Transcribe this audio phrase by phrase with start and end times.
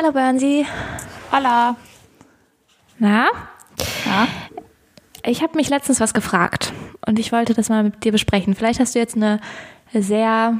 [0.00, 0.64] Hallo Bernsi.
[1.32, 1.74] Hola.
[3.00, 3.26] Na?
[4.06, 4.28] Ja?
[5.24, 6.72] Ich habe mich letztens was gefragt
[7.04, 8.54] und ich wollte das mal mit dir besprechen.
[8.54, 9.40] Vielleicht hast du jetzt eine
[9.92, 10.56] sehr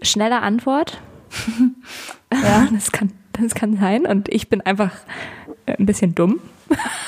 [0.00, 1.00] schnelle Antwort.
[2.32, 2.68] Ja.
[2.72, 4.92] Das kann, das kann sein und ich bin einfach
[5.66, 6.38] ein bisschen dumm.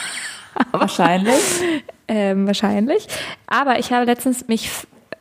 [0.73, 1.41] Wahrscheinlich.
[2.09, 3.07] Ähm, wahrscheinlich.
[3.47, 4.69] Aber ich habe letztens mich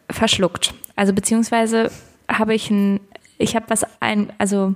[0.09, 0.73] verschluckt.
[0.95, 1.91] Also beziehungsweise
[2.27, 2.99] habe ich ein,
[3.37, 4.73] ich habe was ein, also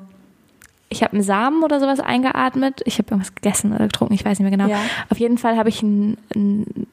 [0.96, 2.82] ich habe einen Samen oder sowas eingeatmet.
[2.86, 4.70] Ich habe irgendwas gegessen oder getrunken, ich weiß nicht mehr genau.
[4.70, 4.80] Ja.
[5.10, 6.88] Auf jeden Fall habe ich ein, ein,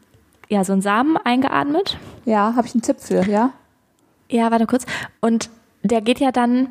[0.49, 1.99] ja, so einen Samen eingeatmet.
[2.25, 3.51] Ja, habe ich einen Tipp für, ja?
[4.29, 4.87] Ja, warte kurz.
[5.21, 5.51] Und
[5.85, 6.69] der geht ja dann,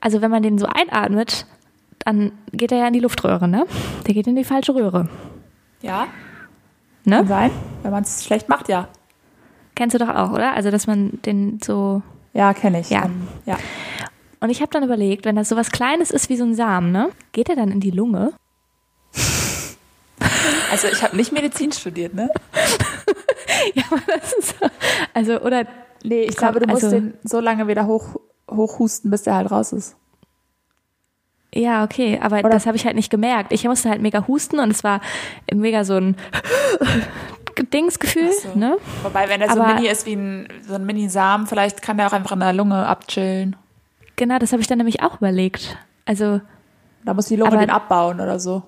[0.00, 1.46] also wenn man den so einatmet,
[1.98, 3.66] dann geht er ja in die Luftröhre, ne?
[4.06, 5.10] Der geht in die falsche Röhre.
[5.82, 6.06] Ja.
[7.04, 7.16] Ne?
[7.16, 7.50] Kann sein,
[7.82, 8.88] wenn man es schlecht macht, ja.
[9.74, 10.54] Kennst du doch auch, oder?
[10.54, 12.02] Also, dass man den so
[12.32, 12.88] Ja, kenne ich.
[12.88, 13.04] Ja.
[13.04, 13.58] Ähm, ja.
[14.42, 16.90] Und ich habe dann überlegt, wenn das so was Kleines ist wie so ein Samen,
[16.92, 17.10] ne?
[17.32, 18.32] Geht er dann in die Lunge?
[20.70, 22.28] Also ich habe nicht Medizin studiert, ne?
[23.74, 24.66] Ja, aber das ist so-
[25.14, 25.66] also oder
[26.04, 28.16] Nee, ich Komm, glaube, du musst also- den so lange wieder hoch,
[28.50, 29.94] hochhusten, bis der halt raus ist.
[31.54, 33.52] ja okay, aber Oder- das habe ich halt nicht gemerkt.
[33.52, 35.00] Ich musste halt mega husten und es war
[35.52, 36.16] mega so ein
[37.72, 38.58] Dingsgefühl, so.
[38.58, 38.78] ne?
[39.04, 42.08] Wobei, wenn der so Aber- mini ist wie ein, so ein Mini-Samen, vielleicht kann der
[42.08, 43.54] auch einfach in der Lunge abchillen.
[44.16, 45.76] Genau, das habe ich dann nämlich auch überlegt.
[46.04, 46.40] Also
[47.04, 48.62] Da muss die Lunge Aber- den abbauen oder so.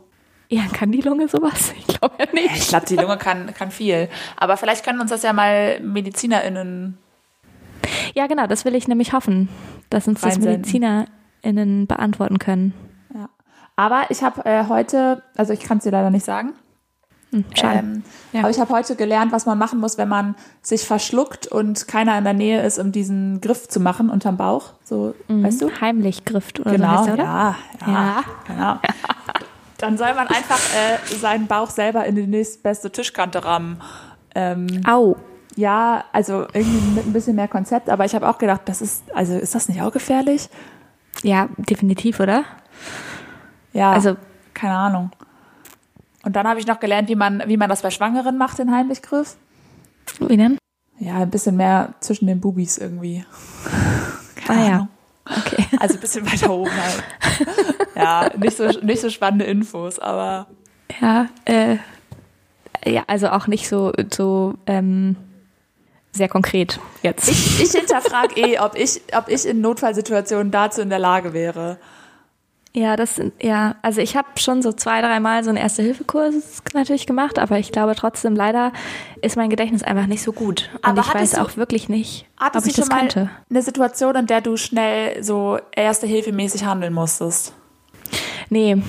[0.48, 1.72] ja, kann die Lunge sowas?
[1.86, 2.56] Ich glaube ja nicht.
[2.56, 4.08] Ich glaube, die Lunge kann, kann viel.
[4.36, 6.98] Aber vielleicht können uns das ja mal MedizinerInnen
[8.14, 9.48] Ja, genau, das will ich nämlich hoffen,
[9.90, 10.38] dass uns das.
[10.38, 12.74] MedizinerInnen beantworten können.
[13.14, 13.28] Ja.
[13.76, 16.52] Aber ich habe äh, heute, also ich kann es dir leider nicht sagen,
[17.54, 17.78] schade.
[17.78, 18.40] ähm, Ja.
[18.40, 22.16] aber ich habe heute gelernt, was man machen muss, wenn man sich verschluckt und keiner
[22.18, 24.72] in der Nähe ist, um diesen Griff zu machen unterm Bauch.
[24.84, 25.70] So, weißt du?
[25.80, 27.22] Heimlich grifft oder so Genau, heißt der, oder?
[27.24, 28.24] ja, ja, Ja.
[28.46, 28.76] genau.
[29.78, 33.80] Dann soll man einfach äh, seinen Bauch selber in die nächstbeste Tischkante rammen.
[34.34, 35.16] Ähm, Au.
[35.56, 39.02] ja, also irgendwie mit ein bisschen mehr Konzept, aber ich habe auch gedacht, das ist,
[39.14, 40.48] also ist das nicht auch gefährlich?
[41.22, 42.44] Ja, definitiv, oder?
[43.72, 44.16] Ja, Also-
[44.54, 45.10] keine Ahnung.
[46.24, 48.70] Und dann habe ich noch gelernt, wie man, wie man das bei Schwangeren macht, den
[48.74, 49.36] Heimlichgriff.
[50.20, 50.58] Wie denn?
[50.98, 53.24] Ja, ein bisschen mehr zwischen den Bubis irgendwie.
[54.48, 54.88] Ah ja.
[55.26, 55.66] Okay.
[55.80, 57.02] Also ein bisschen weiter oben halt.
[57.94, 60.46] Ja, nicht so, nicht so spannende Infos, aber
[61.00, 61.76] Ja, äh,
[62.84, 65.16] ja, also auch nicht so, so ähm,
[66.12, 67.28] sehr konkret jetzt.
[67.28, 71.78] ich, ich hinterfrage eh, ob ich, ob ich in Notfallsituationen dazu in der Lage wäre.
[72.76, 76.34] Ja, das sind, ja, also ich habe schon so zwei, dreimal so einen Erste-Hilfe-Kurs
[76.74, 78.72] natürlich gemacht, aber ich glaube trotzdem, leider
[79.22, 80.70] ist mein Gedächtnis einfach nicht so gut.
[80.78, 83.30] Und Aber ich weiß du- auch wirklich nicht, ob ich das schon mal könnte.
[83.48, 87.52] eine Situation, in der du schnell so erste-hilfemäßig handeln musstest?
[88.50, 88.82] Nee,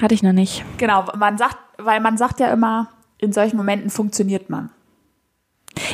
[0.00, 0.64] hatte ich noch nicht.
[0.78, 4.70] Genau, man sagt, weil man sagt ja immer, in solchen Momenten funktioniert man.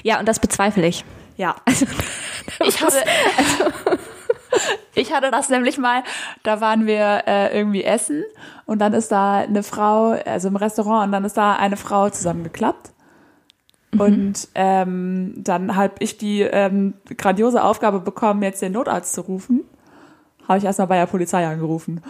[0.02, 1.06] Ja, und das bezweifle ich.
[1.38, 1.56] Ja.
[2.66, 2.98] ich hatte,
[4.94, 6.02] ich hatte das nämlich mal,
[6.42, 8.24] da waren wir äh, irgendwie essen
[8.66, 12.10] und dann ist da eine Frau, also im Restaurant, und dann ist da eine Frau
[12.10, 12.92] zusammengeklappt.
[13.96, 19.64] Und ähm, dann habe ich die ähm, grandiose Aufgabe bekommen, jetzt den Notarzt zu rufen.
[20.46, 22.02] Habe ich erstmal bei der Polizei angerufen.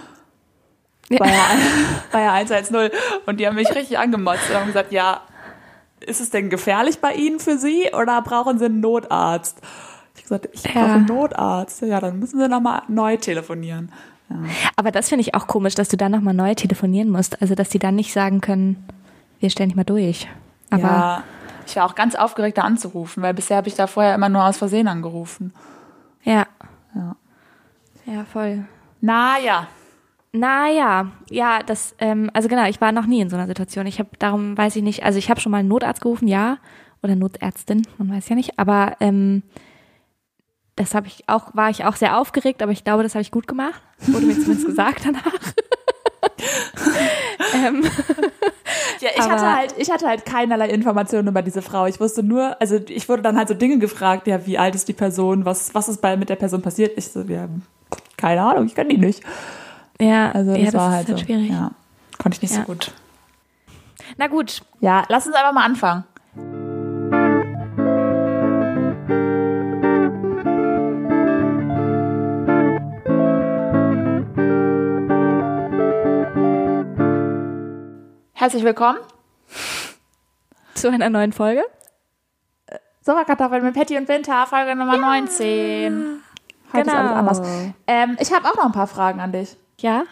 [1.08, 1.44] Bei der,
[2.12, 2.90] bei der 110.
[3.26, 5.22] Und die haben mich richtig angemotzt und haben gesagt, ja,
[6.00, 9.60] ist es denn gefährlich bei Ihnen für Sie oder brauchen Sie einen Notarzt?
[10.28, 10.72] Gesagt, ich Ja.
[10.72, 11.82] brauche einen Notarzt.
[11.82, 13.90] Ja, dann müssen Sie nochmal neu telefonieren.
[14.30, 14.36] Ja.
[14.76, 17.40] Aber das finde ich auch komisch, dass du dann nochmal neu telefonieren musst.
[17.40, 18.84] Also, dass die dann nicht sagen können,
[19.40, 20.28] wir stellen dich mal durch.
[20.70, 21.22] Aber ja,
[21.66, 24.44] ich war auch ganz aufgeregt, da anzurufen, weil bisher habe ich da vorher immer nur
[24.44, 25.52] aus Versehen angerufen.
[26.24, 26.46] ja.
[26.94, 27.16] Ja.
[28.06, 28.64] Ja, voll.
[29.02, 29.68] Naja,
[30.32, 33.86] Naja, ja, das, ähm, also genau, ich war noch nie in so einer Situation.
[33.86, 36.58] Ich habe, darum weiß ich nicht, also ich habe schon mal einen Notarzt gerufen, ja,
[37.02, 39.42] oder Notärztin, man weiß ja nicht, aber ähm,
[40.78, 43.30] das habe ich auch, war ich auch sehr aufgeregt, aber ich glaube, das habe ich
[43.30, 43.80] gut gemacht.
[43.98, 45.22] Wurde mir zumindest gesagt danach.
[47.54, 47.84] ähm,
[49.00, 51.86] Ja, ich hatte halt, ich hatte halt keinerlei Informationen über diese Frau.
[51.86, 54.88] Ich wusste nur, also ich wurde dann halt so Dinge gefragt, ja, wie alt ist
[54.88, 56.96] die Person, was, was ist bei, mit der Person passiert?
[56.98, 57.48] Ich so, ja,
[58.16, 59.22] keine Ahnung, ich kenne die nicht.
[60.00, 61.24] ja, Also das ja, das war ist halt halt so.
[61.24, 61.50] schwierig.
[61.50, 61.70] Ja,
[62.18, 62.60] konnte ich nicht Ja.
[62.60, 62.92] so gut.
[64.16, 66.04] Na gut, Ja, lass uns einfach mal anfangen.
[78.38, 78.98] Herzlich willkommen.
[80.74, 81.64] zu einer neuen Folge.
[83.00, 86.20] Sommerkartoffeln mit Patty und Winter, Folge Nummer 19.
[86.72, 87.14] Heute ist alles genau.
[87.14, 87.42] anders.
[87.88, 89.56] Ähm, ich habe auch noch ein paar Fragen an dich.
[89.80, 90.04] Ja,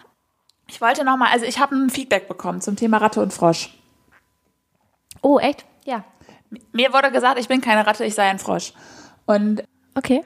[0.67, 3.77] Ich wollte noch mal, also ich habe ein Feedback bekommen zum Thema Ratte und Frosch.
[5.21, 5.65] Oh, echt?
[5.85, 6.03] Ja.
[6.73, 8.73] Mir wurde gesagt, ich bin keine Ratte, ich sei ein Frosch.
[9.25, 9.63] Und
[9.95, 10.25] Okay.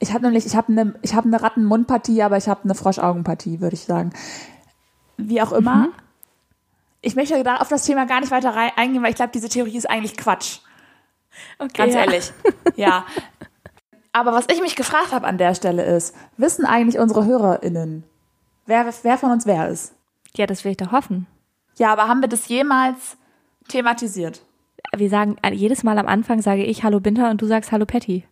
[0.00, 3.60] ich habe nämlich, ich habe eine, ich habe eine Rattenmundpartie, aber ich habe eine Froschaugenpartie,
[3.60, 4.12] würde ich sagen.
[5.18, 5.90] Wie auch immer.
[7.02, 9.76] Ich möchte da auf das Thema gar nicht weiter eingehen, weil ich glaube, diese Theorie
[9.76, 10.60] ist eigentlich Quatsch.
[11.58, 11.72] Okay.
[11.74, 12.00] Ganz ja.
[12.00, 12.32] ehrlich.
[12.76, 13.04] Ja.
[14.12, 18.04] Aber was ich mich gefragt habe an der Stelle ist, wissen eigentlich unsere HörerInnen,
[18.66, 19.94] wer, wer von uns wer ist?
[20.36, 21.26] Ja, das will ich doch hoffen.
[21.76, 23.16] Ja, aber haben wir das jemals
[23.68, 24.42] thematisiert?
[24.94, 27.86] Wir sagen, äh, jedes Mal am Anfang sage ich Hallo Binter und du sagst Hallo
[27.86, 28.26] Patty.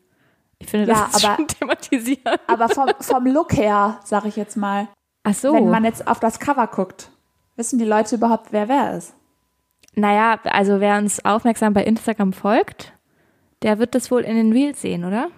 [0.58, 2.40] Ich finde, das Ja, ist aber- schon thematisiert.
[2.46, 4.88] Aber vom, vom Look her, sage ich jetzt mal,
[5.24, 5.54] Ach so.
[5.54, 7.10] wenn man jetzt auf das Cover guckt,
[7.60, 9.14] wissen die Leute überhaupt, wer wer ist?
[9.94, 12.92] naja, also wer uns aufmerksam bei Instagram folgt,
[13.62, 15.28] der wird das wohl in den Reels sehen, oder?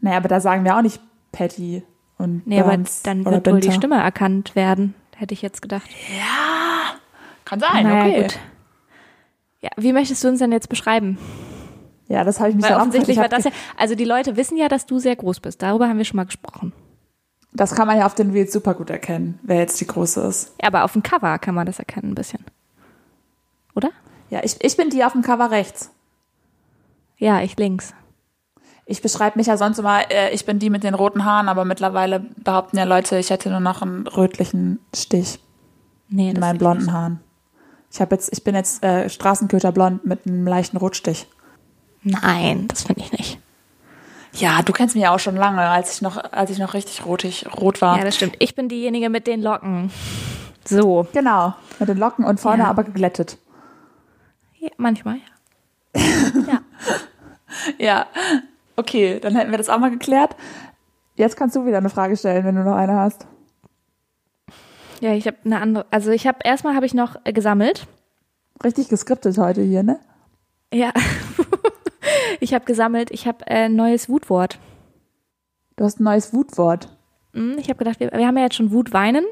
[0.00, 1.00] Naja, aber da sagen wir auch nicht
[1.32, 1.82] Patty
[2.18, 3.72] und Nee, aber dann wird wohl die.
[3.72, 5.88] Stimme erkannt werden, hätte ich jetzt gedacht.
[7.44, 8.22] Kann sein, naja, okay.
[8.22, 8.38] gut.
[9.60, 11.18] Ja, wie möchtest du uns denn jetzt beschreiben?
[12.08, 14.68] Ja, das habe ich mich Weil offensichtlich war das ja, also die Leute wissen ja,
[14.68, 15.62] dass du sehr groß bist.
[15.62, 16.72] Darüber haben wir schon mal gesprochen.
[17.54, 20.54] Das kann man ja auf den Reels super gut erkennen, wer jetzt die große ist.
[20.60, 22.44] Ja, aber auf dem Cover kann man das erkennen ein bisschen.
[23.76, 23.90] Oder?
[24.28, 25.90] Ja, ich, ich bin die auf dem Cover rechts.
[27.16, 27.94] Ja, ich links.
[28.86, 31.64] Ich beschreibe mich ja sonst immer, äh, ich bin die mit den roten Haaren, aber
[31.64, 35.38] mittlerweile behaupten ja Leute, ich hätte nur noch einen rötlichen Stich
[36.08, 36.92] Nee, in meinen blonden nicht.
[36.92, 37.20] Haaren.
[37.90, 41.28] Ich habe jetzt, ich bin jetzt äh, Straßenköterblond mit einem leichten Rotstich.
[42.02, 43.40] Nein, das finde ich nicht.
[44.34, 47.06] Ja, du kennst mich ja auch schon lange, als ich noch, als ich noch richtig
[47.06, 47.98] rotig, rot war.
[47.98, 48.36] Ja, das stimmt.
[48.40, 49.90] Ich bin diejenige mit den Locken.
[50.64, 51.06] So.
[51.12, 52.70] genau, mit den Locken und vorne Ja.
[52.70, 53.38] aber geglättet.
[54.58, 56.02] Ja, manchmal, ja.
[56.48, 56.60] ja.
[57.78, 58.06] Ja,
[58.76, 60.34] okay, dann hätten wir das auch mal geklärt.
[61.16, 63.26] Jetzt kannst du wieder eine Frage stellen, wenn du noch eine hast.
[65.00, 65.86] Ja, ich habe eine andere.
[65.90, 67.86] Also ich habe erstmal habe ich noch äh, gesammelt.
[68.64, 70.00] Richtig geskriptet heute hier, ne?
[70.72, 70.92] Ja.
[72.40, 73.10] ich habe gesammelt.
[73.10, 74.58] Ich habe äh, ein neues Wutwort.
[75.76, 76.88] Du hast ein neues Wutwort.
[77.32, 79.24] Hm, Ich habe gedacht, wir, wir haben ja jetzt schon Wutweinen.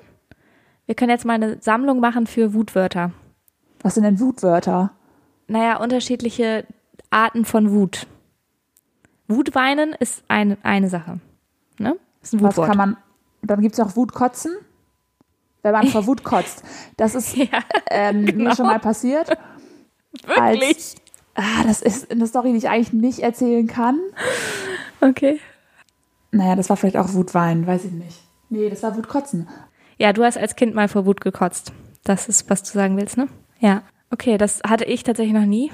[0.87, 3.13] Wir können jetzt mal eine Sammlung machen für Wutwörter.
[3.83, 4.91] Was sind denn Wutwörter?
[5.47, 6.67] Naja, unterschiedliche
[7.11, 8.07] Arten von Wut.
[9.29, 11.21] Wutweinen ist eine, eine Sache.
[11.79, 11.97] Ne?
[12.23, 12.69] Ist ein Was Wutwort.
[12.69, 12.97] kann man.
[13.43, 14.53] Dann gibt's auch Wutkotzen.
[15.63, 16.65] Wenn man vor Wut kotzt.
[16.97, 17.47] Das ist ja,
[17.91, 18.45] ähm, Genau.
[18.51, 19.31] mir schon mal passiert.
[20.27, 20.97] wirklich?
[21.35, 23.99] Ah, das ist eine Story, die ich eigentlich nicht erzählen kann.
[25.01, 25.41] Okay.
[26.31, 28.19] Naja, das war vielleicht auch Wutwein, weiß ich nicht.
[28.49, 29.49] Nee, das war Wutkotzen.
[29.99, 31.73] Ja, du hast als Kind mal vor Wut gekotzt.
[32.05, 33.29] Das ist, was du sagen willst, ne?
[33.61, 33.83] Ja.
[34.11, 35.71] Okay, das hatte ich tatsächlich noch nie.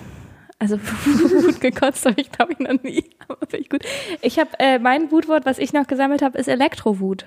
[0.59, 3.05] Also Wut gekotzt habe ich, glaube ich, noch nie.
[3.29, 3.83] Aber finde ich gut.
[4.23, 7.27] Ich habe, äh, mein Wutwort, was ich noch gesammelt habe, ist Elektrowut.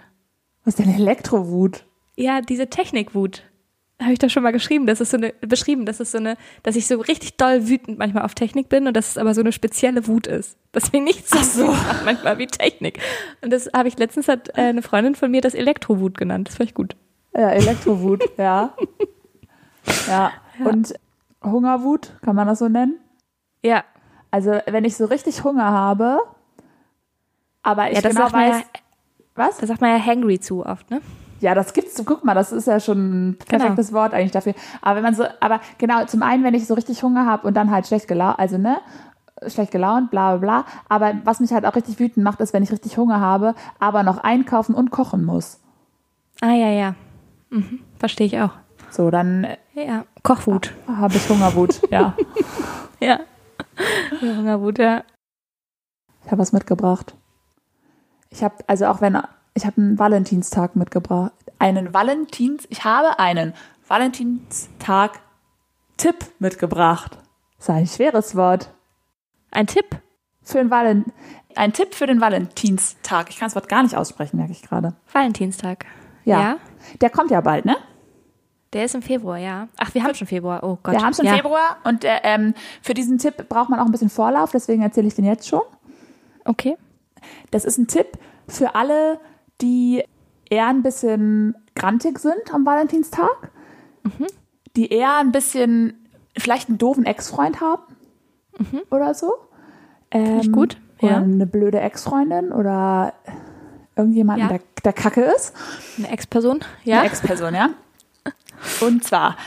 [0.64, 1.86] Was ist denn Elektrowut?
[2.16, 3.44] Ja, diese Technikwut.
[4.02, 4.88] Habe ich doch schon mal geschrieben.
[4.88, 8.00] Das ist so eine, beschrieben, das ist so eine, dass ich so richtig doll wütend
[8.00, 10.58] manchmal auf Technik bin und dass es aber so eine spezielle Wut ist.
[10.72, 11.68] Dass mir nicht so, Ach so.
[11.68, 13.00] macht manchmal wie Technik.
[13.42, 16.48] Und das habe ich letztens hat äh, eine Freundin von mir das Elektrowut genannt.
[16.48, 16.96] Das fand ich gut.
[17.36, 18.74] Ja, Elektrowut, ja.
[20.08, 20.32] ja.
[20.64, 20.94] Und
[21.44, 23.00] Hungerwut, kann man das so nennen?
[23.64, 23.84] Ja,
[24.32, 26.20] Also, wenn ich so richtig Hunger habe,
[27.64, 28.64] aber ich ja, das genau weiß, ja,
[29.36, 29.58] was?
[29.58, 31.02] da sagt man ja hangry zu oft, ne?
[31.42, 32.02] Ja, das gibt's.
[32.06, 34.54] Guck mal, das ist ja schon ein perfektes Wort eigentlich dafür.
[34.82, 37.56] Aber wenn man so, aber genau, zum einen, wenn ich so richtig Hunger habe und
[37.56, 38.78] dann halt schlecht gelaunt, also ne,
[39.48, 40.66] schlecht gelaunt, bla bla bla.
[40.88, 44.04] Aber was mich halt auch richtig wütend macht, ist, wenn ich richtig Hunger habe, aber
[44.04, 45.60] noch einkaufen und kochen muss.
[46.42, 46.96] Ah, ja, ja.
[47.50, 48.52] Mhm, verstehe ich auch.
[48.92, 50.74] So, dann äh, Ja, Kochwut.
[50.88, 51.82] habe ich Hungerwut.
[51.92, 52.14] ja.
[53.00, 53.20] Ja.
[54.22, 55.04] ja Hungerwut, ja.
[56.24, 57.16] Ich habe was mitgebracht.
[58.30, 59.18] Ich habe, also auch wenn,
[59.54, 61.32] ich habe einen Valentinstag mitgebracht.
[61.60, 63.54] Einen Valentins, ich habe einen
[63.88, 67.18] Valentinstag-Tipp mitgebracht.
[67.58, 68.74] Das ist ein schweres Wort.
[69.52, 69.86] Ein Tipp.
[70.44, 71.06] Für den Valen
[71.56, 73.30] ein Tipp für den Valentinstag.
[73.30, 74.94] Ich kann das Wort gar nicht aussprechen, merke ich gerade.
[75.12, 75.86] Valentinstag.
[76.26, 76.40] Ja.
[76.40, 76.58] ja.
[77.02, 77.78] Der kommt ja bald, ne?
[78.74, 79.68] Der ist im Februar, ja.
[79.78, 80.64] Ach, wir haben schon Februar.
[80.64, 80.94] Oh Gott.
[80.94, 81.36] Wir haben schon ja.
[81.36, 85.08] Februar und äh, ähm, für diesen Tipp braucht man auch ein bisschen Vorlauf, deswegen erzähle
[85.08, 85.62] ich den jetzt schon.
[86.46, 86.78] Okay.
[87.52, 88.18] Das ist ein Tipp
[88.48, 89.20] für alle,
[89.62, 90.04] die
[90.50, 93.52] eher ein bisschen grantig sind am Valentinstag,
[94.76, 97.84] die eher ein bisschen vielleicht einen doofen Ex-Freund haben
[98.90, 99.34] oder so.
[100.12, 101.18] Ähm, gut, Oder ja.
[101.20, 103.14] eine blöde Ex-Freundin oder
[103.96, 104.58] irgendjemanden, Ja.
[104.58, 105.54] der, der Kacke ist.
[105.98, 106.60] Eine Ex-Person.
[106.84, 107.00] Ja.
[107.00, 107.70] Eine Ex-Person, ja.
[108.82, 109.38] Und zwar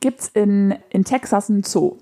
[0.00, 1.96] gibt's in, in Texas einen Zoo.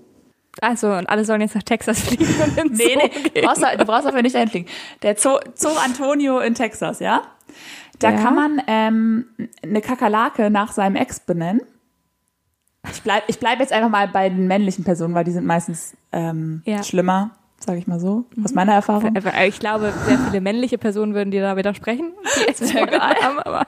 [0.61, 3.45] also, und alle sollen jetzt nach Texas fliegen und ins Nee, Zoo nee, gehen.
[3.45, 4.67] brauchst du, du brauchst dafür nicht dahin fliegen.
[5.01, 7.21] Der Zoo, Zoo Antonio in Texas, ja?
[7.99, 8.17] Da Ja.
[8.21, 9.25] kann man ähm,
[9.61, 11.61] eine Kakerlake nach seinem Ex benennen.
[12.91, 15.95] Ich bleib, ich bleib jetzt einfach mal bei den männlichen Personen, weil die sind meistens
[16.11, 16.79] ähm, Ja.
[16.79, 16.83] Mhm.
[16.83, 17.29] schlimmer,
[17.59, 19.15] sage ich mal so, aus meiner Erfahrung.
[19.15, 23.65] Äh, Ich glaube, sehr viele männliche Personen würden dir da widersprechen, die Ex-Freunde haben, aber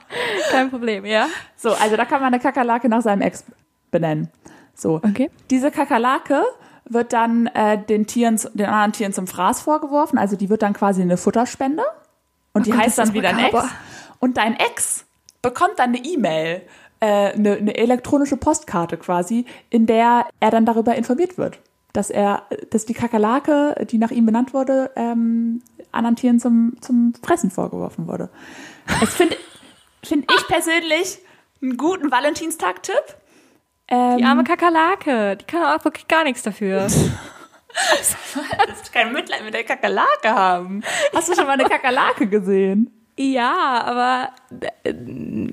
[0.50, 1.28] kein Problem, ja.
[1.56, 3.44] So, also da kann man eine Kakerlake nach seinem Ex
[3.90, 4.28] benennen.
[4.74, 5.30] So, Okay.
[5.50, 6.42] diese Kakerlake
[6.88, 10.18] wird dann äh, den Tieren, den anderen Tieren zum Fraß vorgeworfen.
[10.18, 11.82] Also die wird dann quasi eine Futterspende.
[12.56, 13.52] Und die Gott, heißt dann ist wie dein Ex.
[13.52, 13.70] makaber.
[14.18, 15.04] Und dein Ex
[15.42, 16.62] bekommt dann eine E-Mail,
[17.00, 21.58] äh, eine, eine elektronische Postkarte quasi, in der er dann darüber informiert wird,
[21.92, 27.14] dass er, dass die Kakerlake, die nach ihm benannt wurde, ähm, anderen Tieren zum, zum
[27.22, 28.28] Fressen vorgeworfen wurde.
[29.00, 29.36] Das finde
[30.04, 31.18] find ich persönlich
[31.62, 33.16] einen guten Valentinstag-Tipp.
[33.88, 36.86] Ähm, Die arme Kakerlake, die kann auch wirklich gar nichts dafür.
[38.66, 40.82] dass kein Mitleid mit der Kakerlake haben.
[41.14, 42.90] Hast du schon mal eine Kakerlake gesehen?
[43.18, 44.30] Ja, aber
[44.84, 44.94] äh,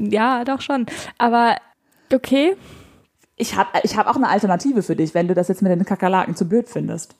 [0.09, 0.85] ja, doch schon.
[1.17, 1.57] Aber
[2.13, 2.55] okay.
[3.35, 5.85] Ich habe ich hab auch eine Alternative für dich, wenn du das jetzt mit den
[5.85, 7.15] Kakerlaken zu blöd findest.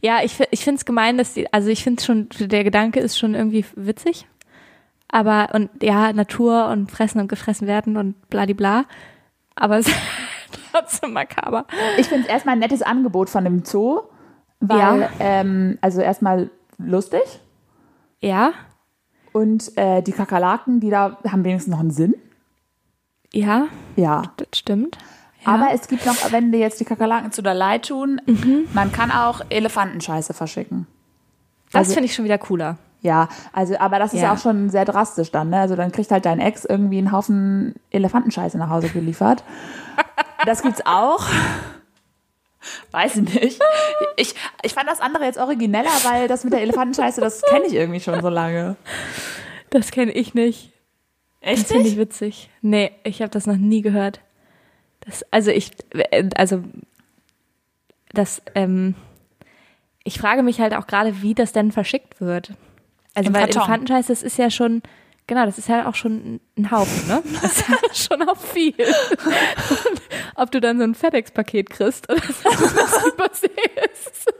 [0.00, 3.18] Ja, ich, ich finde es gemein, dass die, also ich finde schon, der Gedanke ist
[3.18, 4.26] schon irgendwie witzig.
[5.08, 8.84] Aber, und ja, Natur und fressen und gefressen werden und bladibla.
[9.54, 9.86] Aber es
[10.72, 11.66] trotzdem makaber.
[11.98, 14.00] Ich finde es erstmal ein nettes Angebot von dem Zoo,
[14.60, 15.08] weil, Ja.
[15.20, 17.22] ähm, also erstmal lustig
[18.20, 18.52] Ja,
[19.32, 22.14] und äh, die Kakerlaken, die da haben wenigstens noch einen Sinn.
[23.32, 24.22] ja, Ja.
[24.36, 24.98] das stimmt.
[25.44, 25.54] Ja.
[25.54, 28.66] Aber es gibt noch, wenn dir jetzt die Kakerlaken zu der Leid tun, Mhm.
[28.74, 30.86] man kann auch Elefantenscheiße verschicken.
[31.72, 32.78] das also- finde ich schon wieder cooler.
[33.00, 34.34] Ja, also, aber das ist ja Ja.
[34.34, 35.60] auch schon sehr drastisch dann, ne?
[35.60, 39.44] Also dann kriegt halt dein Ex irgendwie einen Haufen Elefantenscheiße nach Hause geliefert.
[40.46, 41.26] Das gibt's auch.
[42.92, 43.60] Weiß ich nicht.
[44.16, 47.74] Ich, ich fand das andere jetzt origineller, weil das mit der Elefantenscheiße, das kenne ich
[47.74, 48.76] irgendwie schon so lange.
[49.70, 50.72] Das kenne ich nicht.
[51.40, 51.98] Das Echt finde ich nicht?
[51.98, 52.50] witzig.
[52.62, 54.20] Nee, ich habe das noch nie gehört.
[55.00, 56.62] Das, also ich, äh, also
[58.12, 58.94] das, ähm,
[60.04, 62.52] ich frage mich halt auch gerade, wie das denn verschickt wird.
[63.18, 63.62] Also Im weil Karton.
[63.62, 64.82] Elefantenscheiß, das ist ja schon,
[65.26, 67.22] genau, das ist ja auch schon ein Haufen, ne?
[67.42, 68.74] Das ist ja schon auch viel.
[68.78, 70.02] Und
[70.36, 72.48] ob du dann so ein FedEx-Paket kriegst oder so,
[73.16, 74.34] was ist,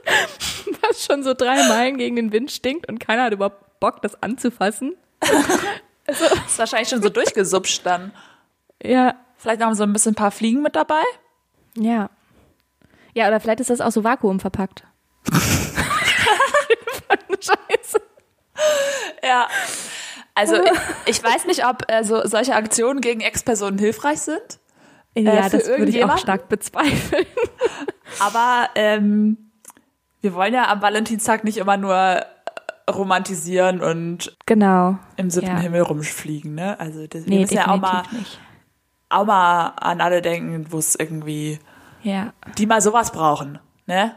[0.81, 4.21] was schon so drei Meilen gegen den Wind stinkt und keiner hat überhaupt Bock, das
[4.21, 4.95] anzufassen.
[6.05, 8.11] Das ist wahrscheinlich schon so durchgesupscht dann.
[8.81, 11.01] Ja, Vielleicht noch so ein bisschen ein paar Fliegen mit dabei.
[11.77, 12.09] Ja.
[13.13, 14.83] Ja, oder vielleicht ist das auch so Vakuum verpackt.
[19.23, 19.47] Ja.
[20.35, 20.55] Also
[21.05, 24.59] ich, weiß nicht, ob äh, so, solche Aktionen gegen Ex-Personen hilfreich sind.
[25.17, 27.25] Ja, für das würde ich auch stark bezweifeln.
[28.19, 29.51] Aber ähm,
[30.21, 32.21] wir wollen ja am Valentinstag nicht immer nur äh,
[32.89, 34.97] romantisieren und Genau.
[35.17, 35.59] im siebten Ja.
[35.59, 36.79] Himmel rumfliegen, ne?
[36.79, 38.39] Also das, wir Nee, müssen ja auch mal, nicht.
[39.09, 41.59] auch mal an alle denken, wo es irgendwie,
[42.01, 44.15] Ja, die mal sowas brauchen, ne?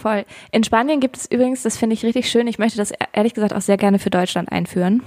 [0.00, 0.24] Voll.
[0.50, 3.34] In Spanien gibt es übrigens, das finde ich richtig schön, ich möchte das e- ehrlich
[3.34, 5.02] gesagt auch sehr gerne für Deutschland einführen,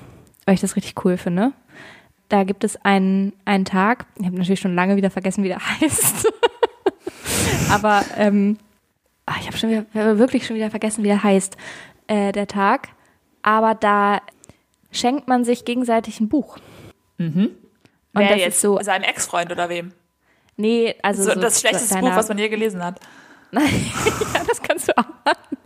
[0.46, 1.52] weil ich das richtig cool finde.
[2.30, 5.60] Da gibt es einen, einen Tag, ich habe natürlich schon lange wieder vergessen, wie der
[5.82, 6.28] heißt.
[7.72, 8.58] Aber ähm,
[9.26, 11.58] ah, ich habe schon wieder, wirklich schon wieder vergessen, wie der heißt,
[12.08, 12.90] äh, der Tag.
[13.42, 14.22] Aber da
[14.92, 16.58] schenkt man sich gegenseitig ein Buch.
[17.18, 17.56] Und
[18.14, 19.92] Wer das jetzt ist so, seinem Ex-Freund oder wem?
[20.56, 23.00] nee, also So, so das schlechteste Buch, was man je gelesen hat.
[24.34, 25.58] ja, das kannst du auch machen.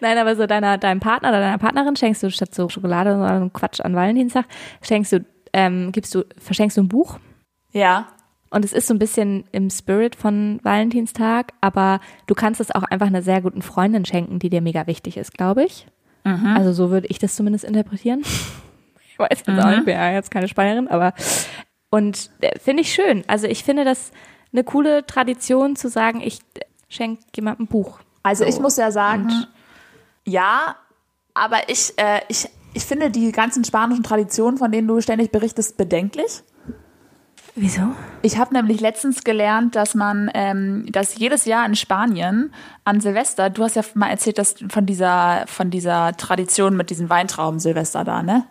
[0.00, 3.48] Nein, aber so deiner, deinem Partner oder deiner Partnerin schenkst du statt so Schokolade oder
[3.52, 4.46] Quatsch an Valentinstag,
[4.82, 7.18] schenkst du, ähm, gibst du, verschenkst du ein Buch.
[7.72, 8.08] Ja.
[8.50, 12.84] Und es ist so ein bisschen im Spirit von Valentinstag, aber du kannst es auch
[12.84, 15.86] einfach einer sehr guten Freundin schenken, die dir mega wichtig ist, glaube ich.
[16.54, 18.22] Also so würde ich das zumindest interpretieren.
[19.16, 21.14] Ich weiß jetzt auch nicht, ich bin ja jetzt keine Spanierin, aber
[21.88, 23.22] und äh, finde ich schön.
[23.28, 24.10] Also ich finde das
[24.52, 26.40] eine coole Tradition zu sagen, ich
[26.94, 27.98] schenke jemandem ein Buch.
[28.22, 28.62] Also ich So.
[28.62, 29.30] muss ja sagen,
[30.24, 30.76] ja,
[31.34, 35.76] aber ich, äh, ich, ich finde die ganzen spanischen Traditionen, von denen du ständig berichtest,
[35.76, 36.42] bedenklich.
[37.56, 37.82] Wieso?
[38.22, 42.52] Ich habe nämlich letztens gelernt, dass man, ähm, dass jedes Jahr in Spanien
[42.84, 47.10] an Silvester, du hast ja mal erzählt, dass von dieser, von dieser Tradition mit diesen
[47.10, 48.44] Weintrauben Silvester da, ne?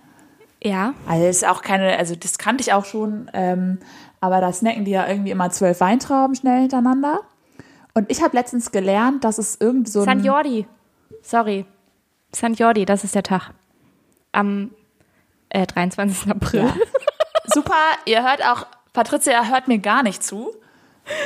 [0.64, 0.94] Ja.
[1.06, 3.80] Also das ist auch keine, also das kannte ich auch schon, ähm,
[4.22, 7.20] aber da snacken die ja irgendwie immer zwölf Weintrauben schnell hintereinander.
[7.94, 10.68] Und ich habe letztens gelernt, dass es irgend so San Jordi.
[11.22, 11.66] Sorry.
[12.32, 13.52] San Jordi, das ist der Tag.
[14.32, 14.72] Am
[15.50, 16.32] äh, 23.
[16.32, 16.62] April.
[16.62, 16.76] Ja.
[17.54, 17.74] super,
[18.06, 20.52] ihr hört auch, Patricia hört mir gar nicht zu.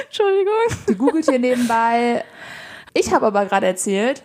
[0.05, 0.53] Entschuldigung.
[0.89, 2.24] Die googelt hier nebenbei.
[2.93, 4.24] Ich habe aber gerade erzählt,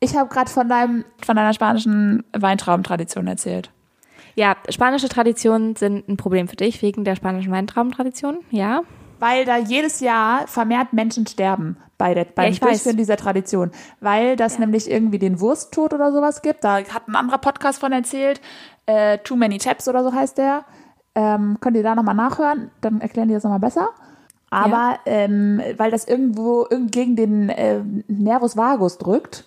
[0.00, 3.70] ich habe gerade von deinem, von deiner spanischen Weintraubentradition erzählt.
[4.34, 8.82] Ja, spanische Traditionen sind ein Problem für dich wegen der spanischen Weintraubentradition, ja.
[9.18, 12.60] Weil da jedes Jahr vermehrt Menschen sterben bei der, beim weiß.
[12.60, 13.70] Durchführen dieser Tradition.
[14.00, 16.64] Weil das nämlich irgendwie den Wursttod oder sowas gibt.
[16.64, 18.40] Da hat ein anderer Podcast von erzählt.
[18.86, 20.64] Äh, Too Many Taps oder so heißt der.
[21.14, 23.88] Ähm, könnt ihr da nochmal nachhören, dann erklären die das nochmal besser.
[24.50, 29.44] Aber ähm, weil das irgendwo irgend gegen den äh, Nervus vagus drückt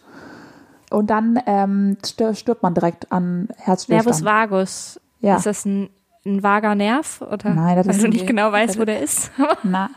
[0.89, 4.05] und dann ähm, stirbt man direkt an Herzstillstand.
[4.05, 5.01] Nervus vagus.
[5.19, 5.37] Ja.
[5.37, 5.89] Ist das ein,
[6.25, 7.21] ein vager Nerv?
[7.21, 7.53] Oder?
[7.53, 9.31] Nein, das Weil ist du nicht genau weißt, wo der ist.
[9.63, 9.89] Na,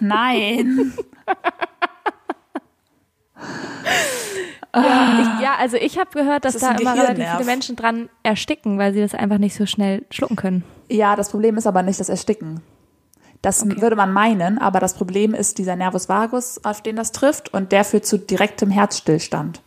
[0.00, 0.92] nein.
[4.72, 8.78] Ich, ja, also ich habe gehört, dass Das da immer relativ viele Menschen dran ersticken,
[8.78, 10.62] weil sie das einfach nicht so schnell schlucken können.
[10.88, 12.60] Ja, das Problem ist aber nicht das Ersticken.
[13.42, 17.52] Das würde man meinen, aber das Problem ist dieser Nervus vagus, auf den das trifft,
[17.52, 19.60] und der führt zu direktem Herzstillstand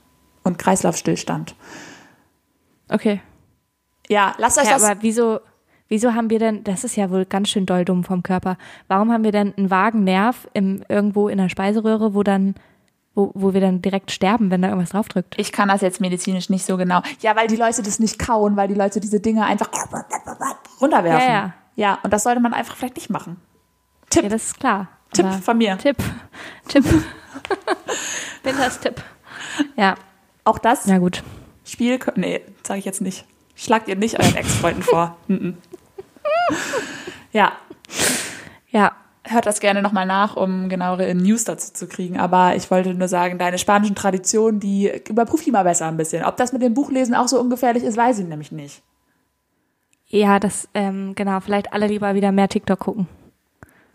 [0.44, 1.56] und Kreislaufstillstand.
[2.88, 3.22] Okay.
[4.08, 4.84] Ja, lasst euch Ja, das.
[4.86, 5.40] aber wieso,
[5.94, 8.58] wieso haben wir denn, das ist ja wohl ganz schön doll dumm vom Körper,
[8.88, 12.56] warum haben wir denn einen vagen Nerv im, irgendwo in der Speiseröhre, wo dann,
[13.14, 15.36] wo, wo wir dann direkt sterben, wenn da irgendwas draufdrückt?
[15.38, 17.02] Ich kann das jetzt medizinisch nicht so genau.
[17.22, 19.70] Ja, weil die Leute das nicht kauen, weil die Leute diese Dinge einfach
[20.82, 21.28] runterwerfen.
[21.28, 21.54] Ja, ja.
[21.76, 23.38] Ja, und das sollte man einfach vielleicht nicht machen.
[24.10, 24.88] Tipp, Ja, das ist klar.
[25.14, 25.78] Tipp Aber- von mir.
[25.78, 25.98] Tipp.
[26.68, 26.86] Tipp.
[28.44, 29.02] Winters Tipp.
[29.76, 29.96] Ja,
[30.44, 31.24] Auch das na gut.
[31.66, 33.26] Spiel, nee, sage ich jetzt nicht.
[33.56, 35.16] Schlagt ihr nicht euren Ex-Freunden vor.
[37.32, 37.54] Ja,
[38.70, 38.92] Ja,
[39.26, 42.20] hört das gerne nochmal nach, um genauere News dazu zu kriegen.
[42.20, 46.24] Aber ich wollte nur sagen, deine spanischen Traditionen, die überprüf die mal besser ein bisschen.
[46.26, 48.82] Ob das mit dem Buchlesen auch so ungefährlich ist, weiß ich nämlich nicht.
[50.08, 53.08] ja, das, ähm, genau, vielleicht alle lieber wieder mehr TikTok gucken.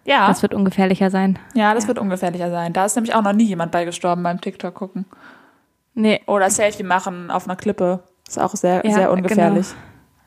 [0.04, 1.38] Ja, Das wird ungefährlicher sein.
[1.54, 2.72] ja, das wird ungefährlicher sein.
[2.72, 5.04] Da ist nämlich auch noch nie jemand bei gestorben beim TikTok gucken.
[5.94, 8.00] Nee, Oder Selfie machen auf einer Klippe.
[8.26, 9.66] Ist auch sehr, Ja, sehr ungefährlich.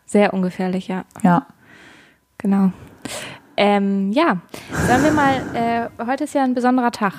[0.05, 1.47] sehr ungefährlich, ja, Ja.
[2.41, 2.71] Genau.
[3.57, 4.37] Ähm, ja,
[4.87, 7.13] sagen wir mal, äh, heute ist ja ein besonderer Tag.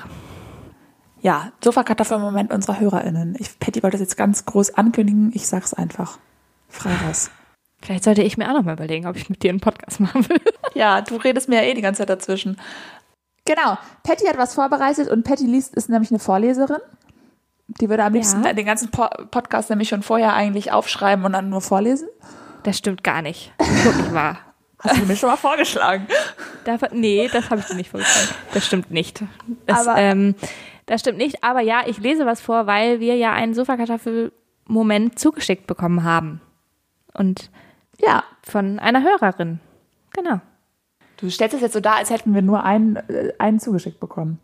[1.21, 3.37] Ja, Sofakartoffel-Moment unserer HörerInnen.
[3.39, 5.31] Ich, Patty wollte das jetzt ganz groß ankündigen.
[5.35, 6.19] Ich sag's einfach.
[6.69, 7.31] Frei raus.
[7.81, 10.29] Vielleicht sollte ich mir auch noch mal überlegen, ob ich mit dir einen Podcast machen
[10.29, 10.41] will.
[10.75, 12.57] Ja, du redest mir ja eh die ganze Zeit dazwischen.
[13.45, 13.77] Genau.
[14.05, 16.79] Patty hat was vorbereitet und Patty liest, ist nämlich eine Vorleserin.
[17.67, 18.55] Die würde am liebsten Ja.
[18.55, 22.09] den ganzen po Podcast nämlich schon vorher eigentlich aufschreiben und dann nur vorlesen.
[22.63, 23.53] Das stimmt gar nicht.
[23.59, 24.39] Das ist wirklich wahr.
[24.83, 26.07] Hast du mir schon mal vorgeschlagen?
[26.65, 28.35] Davon, nee, das habe ich dir nicht vorgestellt.
[28.53, 29.23] Das stimmt nicht.
[29.67, 30.35] Das, Aber- ähm,
[30.87, 31.45] das stimmt nicht.
[31.45, 36.41] Aber ja, ich lese was vor, weil wir ja einen Sofakartoffel-Moment zugeschickt bekommen haben.
[37.15, 37.51] Und
[37.99, 38.25] Ja.
[38.43, 39.61] von einer Hörerin.
[40.13, 40.41] Genau.
[41.19, 44.41] Du stellst es jetzt so dar, als hätten wir nur einen, äh, einen zugeschickt bekommen.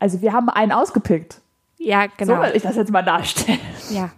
[0.00, 1.40] Also wir haben einen ausgepickt.
[1.78, 2.42] Ja, So genau.
[2.42, 3.60] will ich das jetzt mal darstellen.
[3.90, 4.10] ja.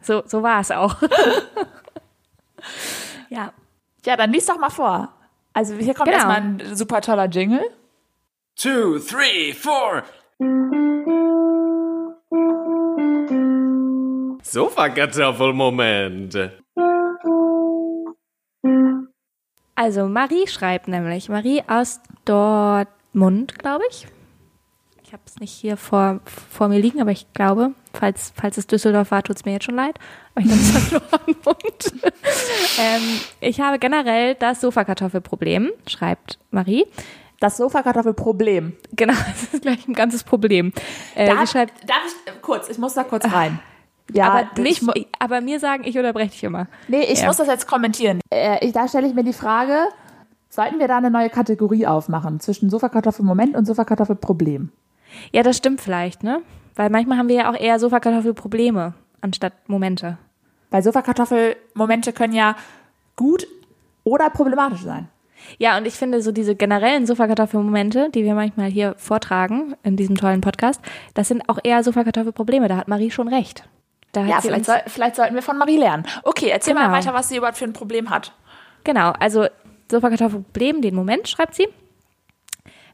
[0.00, 0.96] So, so war es auch.
[3.28, 3.52] ja.
[4.04, 5.12] Ja, dann lies doch mal vor.
[5.52, 6.16] Also hier kommt Genau.
[6.18, 7.62] erstmal ein super toller Jingle.
[8.56, 10.02] two, three, four.
[14.42, 16.34] Sofakartoffelmoment.
[19.74, 24.06] Also Marie schreibt nämlich, Marie aus Dortmund, glaube ich.
[25.10, 28.68] Ich habe es nicht hier vor, vor mir liegen, aber ich glaube, falls, falls es
[28.68, 29.98] Düsseldorf war, tut es mir jetzt schon leid.
[30.36, 32.10] Aber ich glaube, es war Dortmund.
[32.78, 36.86] ähm, ich habe generell das Sofakartoffelproblem, schreibt Marie.
[37.40, 38.76] Das Sofakartoffelproblem.
[38.92, 40.72] Genau, das ist gleich ein ganzes Problem.
[41.16, 43.58] Äh, Darf, schreibt, darf ich kurz, ich muss da kurz rein.
[44.12, 46.68] Ja, aber, nicht, ich, aber mir sagen, ich unterbreche dich immer.
[46.86, 47.26] nee, ich Ja.
[47.26, 48.20] muss das jetzt kommentieren.
[48.32, 49.88] Äh, ich, da stelle ich mir die Frage,
[50.48, 54.70] sollten wir da eine neue Kategorie aufmachen zwischen Sofakartoffelmoment und Sofakartoffelproblem?
[55.32, 56.42] Ja, das stimmt vielleicht, ne?
[56.76, 60.18] Weil manchmal haben wir ja auch eher Sofakartoffelprobleme anstatt Momente.
[60.70, 62.56] Weil Sofakartoffelmomente können ja
[63.16, 63.46] gut
[64.04, 65.08] oder problematisch sein.
[65.58, 70.16] Ja, und ich finde so diese generellen Sofakartoffelmomente, die wir manchmal hier vortragen in diesem
[70.16, 70.80] tollen Podcast,
[71.14, 72.68] das sind auch eher Sofakartoffelprobleme.
[72.68, 73.64] Da hat Marie schon recht.
[74.12, 76.04] Da Ja, vielleicht, soll, vielleicht sollten wir von Marie lernen.
[76.24, 76.92] Okay, erzähl mal Genau.
[76.96, 78.32] weiter, was sie überhaupt für ein Problem hat.
[78.84, 79.46] genau, also
[79.90, 81.68] Sofakartoffelproblem, den Moment schreibt sie.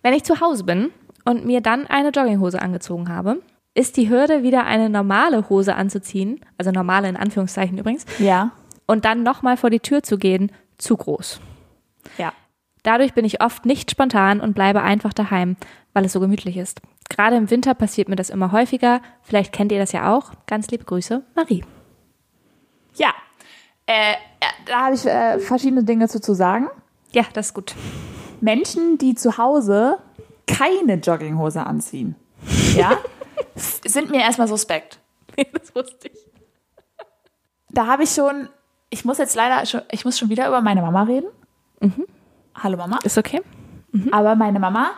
[0.02, 0.90] Wenn ich zu Hause bin
[1.26, 3.42] und mir dann eine Jogginghose angezogen habe,
[3.74, 8.52] ist die Hürde, wieder eine normale Hose anzuziehen, also normale in Anführungszeichen übrigens, Ja.
[8.86, 11.40] und dann nochmal vor die Tür zu gehen, zu groß.
[12.16, 12.32] Ja.
[12.82, 15.56] Dadurch bin ich oft nicht spontan und bleibe einfach daheim,
[15.92, 16.80] weil es so gemütlich ist.
[17.10, 19.00] Gerade im Winter passiert mir das immer häufiger.
[19.22, 20.32] Vielleicht kennt ihr das ja auch.
[20.46, 21.64] Ganz liebe Grüße, Marie.
[22.94, 23.08] Ja.
[23.86, 24.14] Äh, äh,
[24.66, 26.68] da habe ich äh, verschiedene Dinge zu, zu sagen.
[27.12, 27.74] Ja, das ist gut.
[28.40, 29.98] Menschen, die zu Hause
[30.46, 32.16] keine Jogginghose anziehen,
[32.74, 32.98] ja,
[33.54, 35.00] sind mir erstmal suspekt.
[35.52, 36.18] das wusste ich.
[37.70, 38.48] Da habe ich schon
[38.90, 41.28] ich muss jetzt leider schon, ich muss schon wieder über meine Mama reden.
[41.80, 42.06] Mhm.
[42.54, 42.98] Hallo Mama.
[43.04, 43.42] Ist okay?
[44.10, 44.90] Aber meine Mama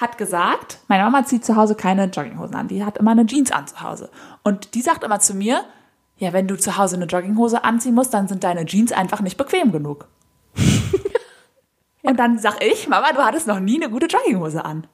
[0.00, 2.68] hat gesagt, meine Mama zieht zu Hause keine Jogginghosen an.
[2.68, 4.10] Die hat immer eine Jeans an zu Hause.
[4.42, 5.64] Und die sagt immer zu mir,
[6.18, 9.36] ja, wenn du zu Hause eine Jogginghose anziehen musst, dann sind deine Jeans einfach nicht
[9.36, 10.06] bequem genug.
[12.02, 14.86] Und dann sag ich, Mama, du hattest noch nie eine gute Jogginghose an.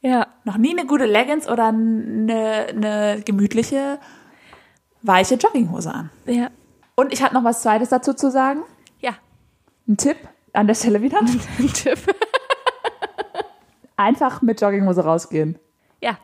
[0.00, 0.26] Ja.
[0.44, 3.98] Noch nie eine gute Leggings oder eine, eine gemütliche,
[5.02, 6.10] weiche Jogginghose an.
[6.24, 6.48] Ja.
[6.94, 8.62] Und ich hatte noch was Zweites dazu zu sagen.
[9.00, 9.12] Ja.
[9.86, 10.16] Ein Tipp
[10.52, 11.18] an der Stelle wieder.
[11.58, 11.98] Ein Tipp.
[13.96, 15.58] Einfach mit Jogginghose rausgehen.
[16.00, 16.18] Ja.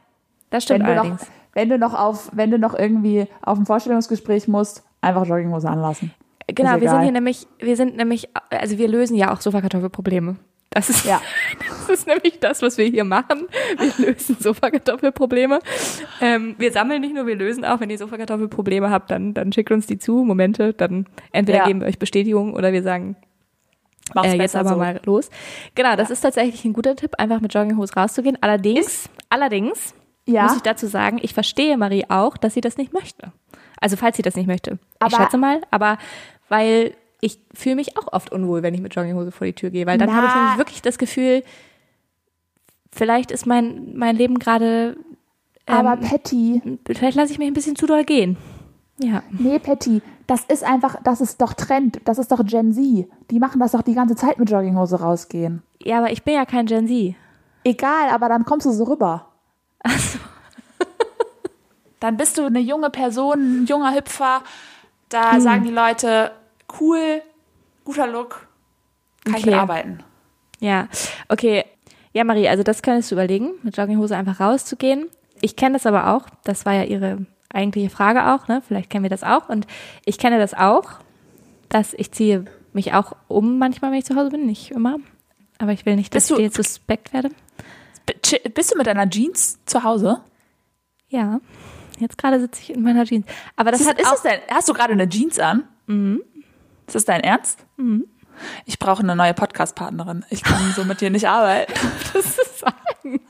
[0.50, 1.30] Das stimmt Wenn du, noch, allerdings.
[1.54, 6.14] wenn du noch auf, wenn du noch irgendwie auf ein Vorstellungsgespräch musst, einfach Jogginghose anlassen.
[6.48, 10.36] Genau, Ist wir sind hier nämlich, wir sind nämlich, also wir lösen ja auch Sofakartoffelprobleme.
[10.70, 11.20] Das ist, Ja.
[11.68, 13.46] das ist nämlich das, was wir hier machen.
[13.78, 15.58] Wir lösen Sofakartoffelprobleme.
[16.20, 17.80] Ähm, wir sammeln nicht nur, wir lösen auch.
[17.80, 20.24] Wenn ihr Sofakartoffelprobleme habt, dann, dann schickt uns die zu.
[20.24, 21.66] Momente, dann entweder Ja.
[21.66, 23.16] geben wir euch Bestätigung oder wir sagen,
[24.14, 24.76] Mach's äh, jetzt besser aber so.
[24.76, 25.30] mal los.
[25.74, 28.36] Genau, das ist tatsächlich ein guter Tipp, einfach mit Jogginghose rauszugehen.
[28.40, 29.94] Allerdings, allerdings
[30.26, 30.44] Ja.
[30.44, 33.32] muss ich dazu sagen, ich verstehe Marie auch, dass sie das nicht möchte.
[33.82, 34.72] Also falls sie das nicht möchte.
[34.72, 35.98] ich Aber- schätze mal, aber
[36.48, 39.86] weil ich fühle mich auch oft unwohl, wenn ich mit Jogginghose vor die Tür gehe,
[39.86, 41.42] weil dann habe ich nämlich wirklich das Gefühl,
[42.90, 44.96] vielleicht ist mein, mein Leben gerade,
[45.66, 48.36] Aber ähm, Patty, vielleicht lasse ich mich ein bisschen zu doll gehen.
[48.98, 49.22] Ja.
[49.30, 52.00] nee, Patty, das ist einfach, das ist doch Trend.
[52.04, 53.08] Das ist doch Gen Z.
[53.30, 55.62] Die machen das doch die ganze Zeit mit Jogginghose rausgehen.
[55.82, 57.14] Ja, aber ich bin ja kein Gen Z.
[57.64, 59.26] Egal, aber dann kommst du so rüber.
[62.02, 64.42] Dann bist du eine junge Person, ein junger Hüpfer.
[65.08, 66.32] Da sagen die Leute,
[66.80, 67.22] cool,
[67.84, 68.48] guter Look,
[69.24, 69.50] kann ich Okay.
[69.50, 70.02] mitarbeiten.
[70.58, 70.88] Ja,
[71.28, 71.64] okay.
[72.12, 75.08] Ja, Marie, also das könntest du überlegen, mit Jogginghose einfach rauszugehen.
[75.40, 76.26] Ich kenne das aber auch.
[76.42, 78.62] Das war ja ihre eigentliche Frage auch, ne?
[78.66, 79.48] Vielleicht kennen wir das auch.
[79.48, 79.68] Und
[80.04, 80.84] ich kenne das auch,
[81.68, 84.46] dass ich ziehe mich auch um manchmal, wenn ich zu Hause bin.
[84.46, 84.96] Nicht immer.
[85.58, 87.30] Aber ich will nicht, dass Bist du- ich dir jetzt suspekt werde.
[88.54, 90.20] Bist du mit deiner Jeans zu Hause?
[91.08, 91.40] Ja.
[91.98, 93.26] Jetzt gerade sitze ich in meiner Jeans.
[93.56, 95.64] Aber das ist, hat ist auch, dein, hast du gerade eine Jeans an?
[95.86, 96.22] Mhm.
[96.86, 97.64] Ist das dein Ernst?
[97.76, 98.06] Mhm.
[98.64, 100.24] Ich brauche eine neue Podcast-Partnerin.
[100.30, 101.72] Ich kann so mit dir nicht arbeiten.
[102.12, 103.20] das zu sagen.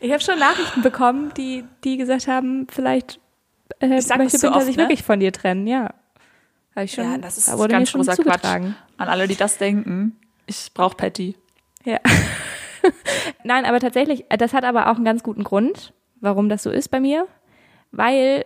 [0.00, 3.20] ich habe schon Nachrichten bekommen, die, die gesagt haben, vielleicht
[3.80, 4.84] äh, Ich sag möchte Binter oft, sich ne?
[4.84, 5.94] wirklich von dir trennen, ja.
[6.74, 8.22] Habe ich schon, Ja, das ist da wurde ganz mir schon großer.
[8.22, 8.44] Quatsch.
[8.44, 8.74] An
[9.08, 10.18] alle, die das denken.
[10.46, 11.36] Ich brauche Patty.
[11.84, 11.98] Ja.
[13.44, 16.70] Nein, aber tatsächlich, äh, das hat aber auch einen ganz guten Grund, warum das so
[16.70, 17.26] ist bei mir,
[17.90, 18.44] weil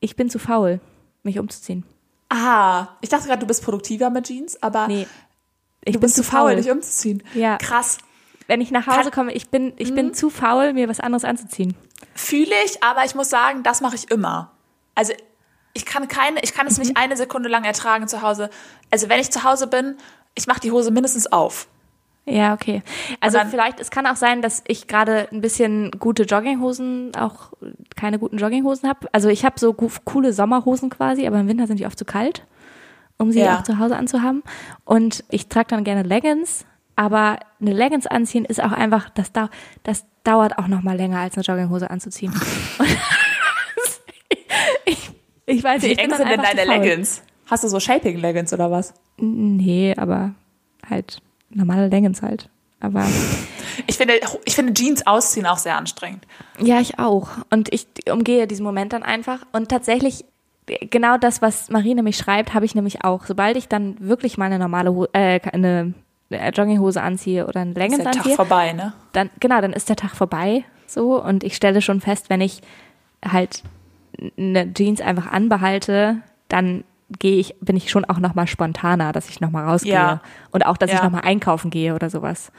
[0.00, 0.80] ich bin zu faul,
[1.22, 1.84] mich umzuziehen.
[2.28, 5.06] Ah, ich dachte gerade, du bist produktiver mit Jeans, aber Nee,
[5.84, 7.22] ich du bin bist zu faul, dich umzuziehen.
[7.34, 7.56] Ja.
[7.58, 7.98] Krass.
[8.48, 9.94] Wenn ich nach Hause komme, ich bin, ich Mhm.
[9.94, 11.74] bin zu faul, mir was anderes anzuziehen.
[12.14, 14.52] Fühle ich, aber ich muss sagen, das mache ich immer.
[14.94, 15.12] Also
[15.74, 16.84] ich kann keine, ich kann es Mhm.
[16.84, 18.50] nicht eine Sekunde lang ertragen zu Hause.
[18.90, 19.96] Also wenn ich zu Hause bin,
[20.34, 21.68] ich mache die Hose mindestens auf.
[22.28, 22.82] Ja, okay.
[23.20, 27.52] Also dann- vielleicht, es kann auch sein, dass ich gerade ein bisschen gute Jogginghosen, auch
[27.94, 29.06] keine guten Jogginghosen habe.
[29.12, 32.44] Also ich habe so coole Sommerhosen quasi, aber im Winter sind die oft zu kalt,
[33.16, 33.58] um sie Ja.
[33.58, 34.42] auch zu Hause anzuhaben.
[34.84, 39.46] Und ich trage dann gerne Leggings, aber eine Leggings anziehen ist auch einfach, das, dau
[39.84, 42.32] das dauert auch noch mal länger als eine Jogginghose anzuziehen.
[44.84, 45.10] Ich,
[45.46, 46.64] ich weiß Wie nicht, ich eng sind denn deine.
[46.64, 47.22] Leggings?
[47.46, 48.94] Hast du so Shaping Leggings oder was?
[49.18, 50.34] Nee, aber
[50.88, 51.18] halt
[51.50, 52.48] normale Leggings halt.
[52.80, 53.06] Aber
[53.86, 56.26] Ich finde, ich finde Jeans ausziehen auch sehr anstrengend.
[56.60, 57.28] Ja, ich auch.
[57.50, 59.40] Und ich umgehe diesen Moment dann einfach.
[59.52, 60.24] Und tatsächlich,
[60.90, 63.26] genau das, was Marie nämlich schreibt, habe ich nämlich auch.
[63.26, 65.94] Sobald ich dann wirklich mal eine normale Ho äh, eine
[66.30, 68.92] äh, Jogginghose anziehe oder eine Ist Leggings der Tag anziehe, vorbei, ne?
[69.12, 70.64] dann, genau, dann ist der Tag vorbei.
[70.86, 71.22] So.
[71.22, 72.62] Und ich stelle schon fest, wenn ich
[73.24, 73.62] halt
[74.38, 76.84] eine Jeans einfach anbehalte, dann
[77.18, 79.92] gehe ich, bin ich schon auch nochmal spontaner, dass ich nochmal rausgehe.
[79.92, 80.20] Ja.
[80.50, 81.04] Und auch, dass ich Ja.
[81.04, 82.50] nochmal einkaufen gehe oder sowas.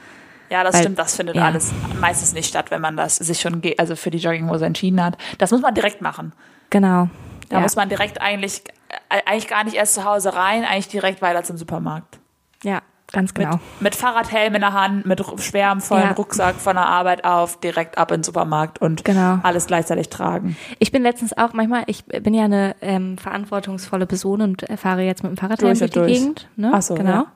[0.50, 1.44] Ja, das Weil- stimmt, das findet ja.
[1.44, 5.18] alles meistens nicht statt, wenn man das sich schon also für die Jogginghose entschieden hat.
[5.36, 6.32] Das muss man direkt machen.
[6.70, 7.08] Genau.
[7.50, 7.60] Da ja.
[7.60, 8.62] muss man direkt eigentlich
[9.10, 12.18] äh, eigentlich gar nicht erst zu Hause rein, eigentlich direkt weiter zum Supermarkt.
[12.62, 12.80] ja,
[13.12, 13.60] ganz Mit, genau.
[13.80, 16.12] mit Fahrradhelm in der Hand, mit schwerem vollen Ja.
[16.12, 19.38] Rucksack von der Arbeit auf, direkt ab in den Supermarkt und Genau.
[19.42, 20.56] alles gleichzeitig tragen.
[20.78, 25.22] Ich bin letztens auch manchmal, ich bin ja eine ähm, verantwortungsvolle Person und fahre jetzt
[25.22, 26.12] mit dem Fahrradhelm Durch durch, die durch.
[26.12, 26.48] Gegend.
[26.56, 26.70] Ne?
[26.74, 27.10] Ach so, genau.
[27.10, 27.26] ja.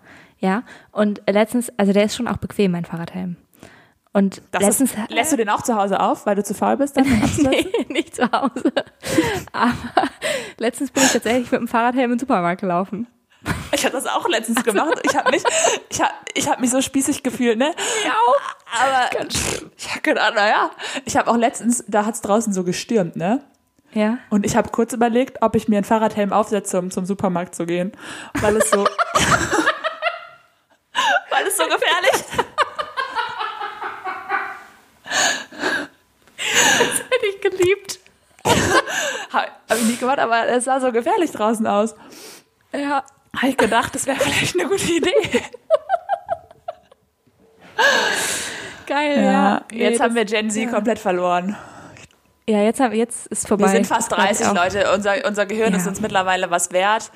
[0.40, 0.62] Ja.
[0.90, 3.36] Und letztens, also der ist schon auch bequem, mein Fahrradhelm.
[4.12, 6.76] Und Das letztens ist, lässt du den auch zu Hause auf, weil du zu faul
[6.76, 6.96] bist?
[6.98, 7.04] Dann
[7.38, 8.72] nee, nicht zu Hause.
[9.52, 9.72] Aber
[10.58, 13.06] letztens bin ich tatsächlich mit dem Fahrradhelm in den Supermarkt gelaufen.
[13.74, 15.00] Ich habe das auch letztens gemacht.
[15.02, 15.42] Ich habe mich,
[15.88, 17.74] ich hab, ich hab mich so spießig gefühlt, ne?
[18.04, 18.12] Ja.
[18.80, 19.08] Aber
[19.76, 20.70] ich habe gedacht, naja,
[21.04, 23.42] ich habe auch letztens, da hat's draußen so gestürmt, ne?
[23.92, 24.18] Ja.
[24.30, 27.66] Und ich habe kurz überlegt, ob ich mir einen Fahrradhelm aufsetze, um zum Supermarkt zu
[27.66, 27.92] gehen.
[28.40, 28.84] Weil es so.
[31.30, 32.24] weil es so gefährlich
[37.10, 38.00] Hätte ich geliebt.
[39.32, 41.94] Habe ich nicht gemacht, aber es sah so gefährlich draußen aus.
[42.72, 43.04] Ja.
[43.36, 45.10] Habe ich gedacht, das wäre vielleicht eine gute Idee.
[48.86, 49.62] Geil, ja.
[49.72, 51.56] jetzt Nee, haben wir Gen Z komplett verloren.
[52.48, 53.64] Ja, jetzt, haben, jetzt ist vorbei.
[53.64, 54.54] Wir sind fast Glaub ich 30 auch.
[54.54, 54.92] Leute.
[54.92, 55.78] Unser, unser Gehirn Ja.
[55.78, 57.10] ist uns mittlerweile was wert.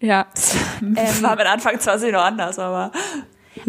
[0.00, 0.26] Ja.
[1.20, 2.92] War mit Anfang 20 noch anders, aber.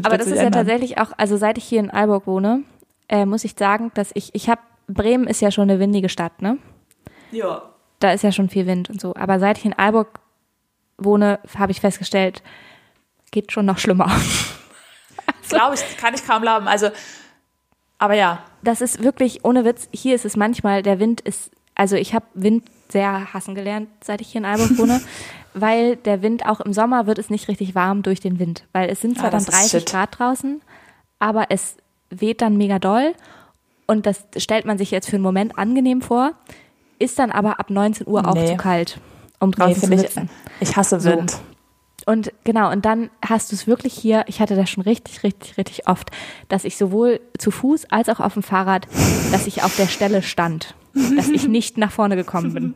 [0.04, 2.64] Aber das ist ja tatsächlich auch, also seit ich hier in Aalborg wohne,
[3.10, 6.42] äh, muss ich sagen, dass ich, ich habe, Bremen ist ja schon eine windige Stadt,
[6.42, 6.58] ne?
[7.32, 7.64] Ja.
[8.00, 9.14] Da ist ja schon viel Wind und so.
[9.16, 10.21] Aber seit ich in Aalborg
[10.98, 12.42] wohne, habe ich festgestellt,
[13.32, 14.12] geht schon noch schlimmer.
[15.50, 16.68] Glaube ich, kann ich kaum glauben.
[16.68, 16.90] Also,
[17.98, 18.44] aber ja.
[18.64, 22.26] Das ist wirklich, ohne Witz, hier ist es manchmal, der Wind ist, also ich habe
[22.34, 25.02] Wind sehr hassen gelernt, seit ich hier in Aalborg wohne,
[25.54, 28.90] weil der Wind, auch im Sommer wird es nicht richtig warm durch den Wind, weil
[28.90, 29.90] es sind zwar Ah, dann das ist 30 shit.
[29.92, 30.62] Grad draußen,
[31.20, 31.76] aber es
[32.10, 33.14] weht dann mega doll
[33.88, 36.32] und das stellt man sich jetzt für einen Moment angenehm vor,
[37.00, 38.46] ist dann aber ab 19 Uhr auch Nee.
[38.48, 39.00] zu kalt,
[39.42, 40.16] um Nee, draußen zu finde ich,
[40.70, 41.10] ich hasse So.
[41.10, 41.38] Wind.
[42.08, 45.58] Und genau, und dann hast du es wirklich hier, ich hatte das schon richtig, richtig,
[45.58, 46.10] richtig oft,
[46.50, 48.88] dass ich sowohl zu Fuß als auch auf dem Fahrrad,
[49.32, 50.74] dass ich auf der Stelle stand,
[51.16, 52.74] dass ich nicht nach vorne gekommen bin,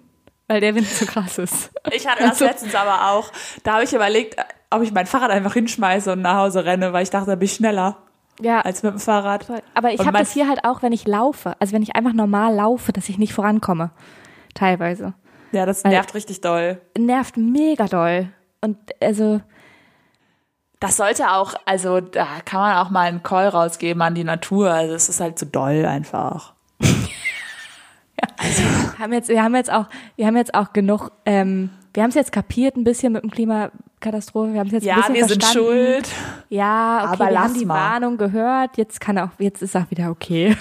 [0.47, 1.71] weil der Wind zu krass ist.
[1.91, 3.31] Ich hatte das Also- letztens aber auch.
[3.63, 4.35] Da habe ich überlegt,
[4.69, 7.45] ob ich mein Fahrrad einfach hinschmeiße und nach Hause renne, weil ich dachte, da bin
[7.45, 7.97] ich schneller
[8.41, 9.47] Ja, als mit dem Fahrrad.
[9.73, 12.53] aber ich habe das hier halt auch, wenn ich laufe, also wenn ich einfach normal
[12.53, 13.89] laufe, dass ich nicht vorankomme,
[14.53, 15.13] teilweise.
[15.55, 16.79] Ja, das Weil- nervt richtig doll.
[16.97, 18.27] Nervt mega doll.
[18.61, 19.41] Und also,
[20.79, 24.69] Das sollte auch, also da kann man auch mal einen Call rausgeben an die Natur.
[24.71, 26.53] Also es ist halt so doll einfach.
[28.99, 32.15] haben jetzt, wir haben jetzt auch, wir haben jetzt auch genug, ähm, wir haben es
[32.15, 35.27] jetzt kapiert ein bisschen mit dem Klimakatastrophe, wir haben es jetzt ein Ja, bisschen wir
[35.27, 35.69] sind verstanden.
[35.69, 36.09] schuld.
[36.49, 37.91] Ja, okay, Aber wir haben die mal.
[37.91, 40.55] Warnung gehört, jetzt kann auch, jetzt ist auch wieder okay.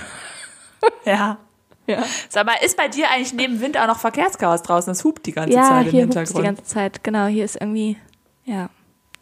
[1.04, 1.38] Ja.
[1.86, 4.90] Ja, Sag mal, ist bei dir eigentlich neben Wind auch noch Verkehrschaos draußen?
[4.90, 6.44] Es hupt die ganze ja Zeit im hier hupt die Hintergrund.
[6.44, 7.98] ganze Zeit, genau, hier ist irgendwie,
[8.44, 8.70] ja.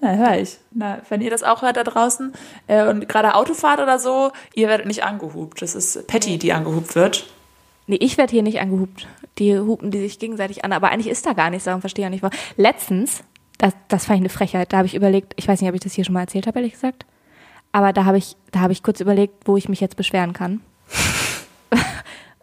[0.01, 0.59] Ja, höre ich.
[0.73, 2.33] Na, wenn ihr das auch hört da draußen
[2.67, 5.63] äh, und gerade Autofahrt oder so, ihr werdet nicht angehupt.
[5.63, 7.27] Das ist Patty, die angehupt wird.
[7.87, 9.07] Nee, ich werde hier nicht angehupt.
[9.39, 12.07] Die hupen die sich gegenseitig an, aber eigentlich ist da gar nichts, darum verstehe ich
[12.07, 12.23] auch nicht.
[12.23, 12.37] warum.
[12.57, 13.23] Letztens,
[13.59, 15.81] das, das fand ich eine Frechheit, da habe ich überlegt, ich weiß nicht, ob ich
[15.81, 17.07] das hier schon mal erzählt habe, ehrlich gesagt,
[17.73, 20.61] aber da habe ich, da habe ich kurz überlegt, wo ich mich jetzt beschweren kann.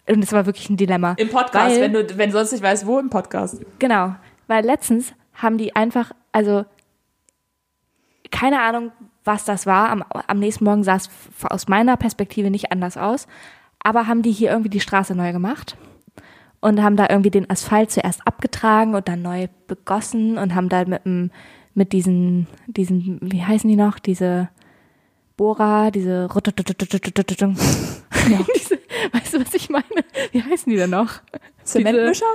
[0.10, 1.13] Und es war wirklich ein Dilemma.
[1.17, 3.62] Im Podcast, Weil- wenn du, wenn sonst nicht weißt, wo im Podcast.
[3.80, 4.15] Genau,
[4.48, 6.65] weil letztens haben die einfach, also
[8.32, 8.91] keine Ahnung,
[9.24, 9.89] was das war.
[9.89, 11.10] Am, am nächsten Morgen sah es
[11.43, 13.28] aus meiner Perspektive nicht anders aus,
[13.80, 15.78] aber haben die hier irgendwie die Straße neu gemacht
[16.60, 20.86] und haben da irgendwie den Asphalt zuerst abgetragen und dann neu begossen und haben da
[20.86, 21.32] mit dem
[21.76, 24.50] mit diesen diesen wie heißen die noch diese
[25.38, 26.28] Bohrer, diese
[28.56, 28.79] diese,
[29.14, 29.86] weißt du, was ich meine?
[30.32, 31.22] Wie heißen die denn noch?
[31.64, 32.26] Zementmischer?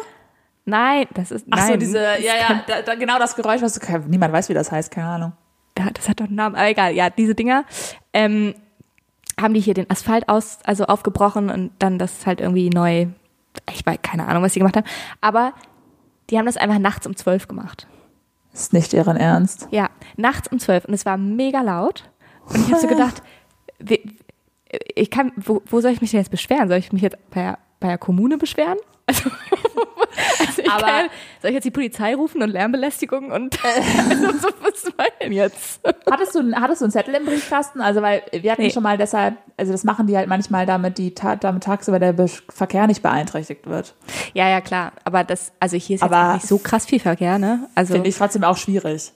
[0.64, 3.60] Nein, das ist Ach so, nein, diese, das ja, ja, da, da, genau das Geräusch,
[3.60, 5.32] was du, niemand weiß, wie das heißt, keine Ahnung.
[5.78, 7.64] Ja, das hat doch einen Namen, aber egal, ja, diese Dinger,
[8.12, 8.54] ähm,
[9.38, 13.08] haben die hier den Asphalt aus, also aufgebrochen und dann das halt irgendwie neu,
[13.70, 14.86] ich weiß keine Ahnung, was die gemacht haben,
[15.20, 15.52] aber
[16.30, 17.86] die haben das einfach nachts um zwölf gemacht.
[18.54, 19.68] Ist nicht deren Ernst.
[19.70, 22.08] Ja, nachts um zwölf und es war mega laut
[22.46, 23.22] und ich habe so gedacht,
[24.94, 26.68] ich kann, wo, wo soll ich mich denn jetzt beschweren?
[26.68, 28.78] Soll ich mich jetzt bei der, bei der Kommune beschweren?
[29.06, 29.28] Also,
[30.48, 31.06] also ich Aber- kann,
[31.42, 33.58] soll ich jetzt die Polizei rufen und Lärmbelästigung und
[34.08, 35.80] also, so, was soll denn jetzt?
[36.10, 37.80] Hattest du, hattest du einen Zettel im Briefkasten?
[37.80, 38.70] Also, weil wir hatten Nee.
[38.70, 42.14] schon mal deshalb, also das machen die halt manchmal, damit die damit tagsüber der
[42.48, 43.94] Verkehr nicht beeinträchtigt wird.
[44.34, 44.92] Ja, ja, klar.
[45.04, 47.68] Aber das, also hier ist jetzt Aber- nicht so krass viel Verkehr, ne?
[47.74, 49.12] Also Finde ich trotzdem auch schwierig.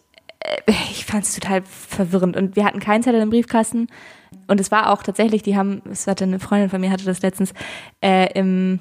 [0.91, 2.37] ich fand es total verwirrend.
[2.37, 3.89] Und wir hatten keinen Zettel im Briefkasten.
[4.49, 7.23] Und es war auch tatsächlich, die haben, es hatte eine Freundin von mir, hatte das
[7.23, 7.53] letztens,
[8.01, 8.81] äh, im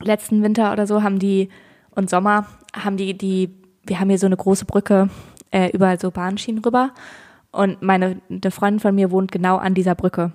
[0.00, 1.48] letzten Winter oder so, haben die
[1.90, 3.50] und Sommer, haben die, die,
[3.84, 5.10] wir haben hier so eine große Brücke
[5.50, 6.92] äh, über so Bahnschienen rüber.
[7.50, 10.32] Und meine eine Freundin von mir wohnt genau an dieser Brücke.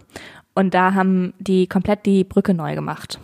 [0.53, 3.19] Und da haben die komplett die Brücke neu gemacht.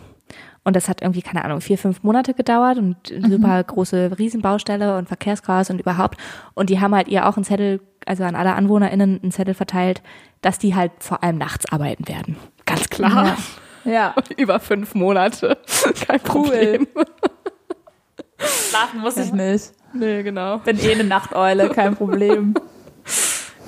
[0.64, 4.96] Und das hat irgendwie, keine Ahnung, vier, fünf Monate gedauert und eine super große Riesenbaustelle
[4.96, 6.18] und Verkehrschaos und überhaupt.
[6.54, 10.02] Und die haben halt ihr auch einen Zettel, also an alle AnwohnerInnen einen Zettel verteilt,
[10.40, 12.36] dass die halt vor allem nachts arbeiten werden.
[12.64, 13.36] Ganz klar.
[13.84, 14.14] Ja.
[14.38, 15.58] Über fünf Monate.
[16.06, 16.86] Kein Problem.
[18.38, 19.72] Schlafen muss ich nicht.
[19.92, 20.58] Nee, genau.
[20.58, 22.54] Bin eh eine Nachteule, kein Problem.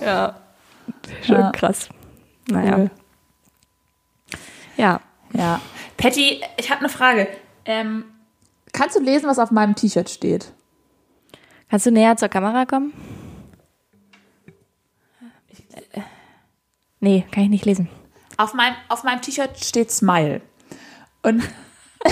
[0.04, 0.35] Ja.
[1.22, 1.50] Schon Ja.
[1.52, 1.88] krass.
[2.48, 2.76] Naja.
[2.76, 2.90] Cool.
[4.76, 5.00] Ja.
[5.32, 5.61] Ja.
[5.96, 7.28] Patty, ich habe eine Frage.
[7.64, 8.04] Ähm,
[8.72, 10.52] kannst du lesen, was auf meinem T-Shirt steht?
[11.70, 12.92] Kannst du näher zur Kamera kommen?
[15.92, 16.00] Äh,
[17.00, 17.88] Nee, kann ich nicht lesen.
[18.37, 20.40] Auf meinem, auf meinem T-Shirt steht Smile.
[21.22, 21.42] Und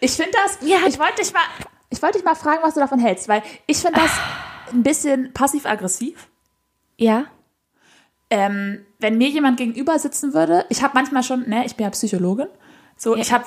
[0.00, 1.42] ich finde das, ich wollte dich mal,
[1.90, 4.10] ich wollte dich mal fragen, was du davon hältst, weil ich finde das
[4.72, 6.28] ein bisschen passiv-aggressiv.
[6.96, 7.26] Ja?
[8.30, 11.90] Ähm, wenn mir jemand gegenüber sitzen würde, ich habe manchmal schon, ne, ich bin ja
[11.90, 12.46] Psychologin,
[12.96, 13.22] so, Ja.
[13.22, 13.44] ich habe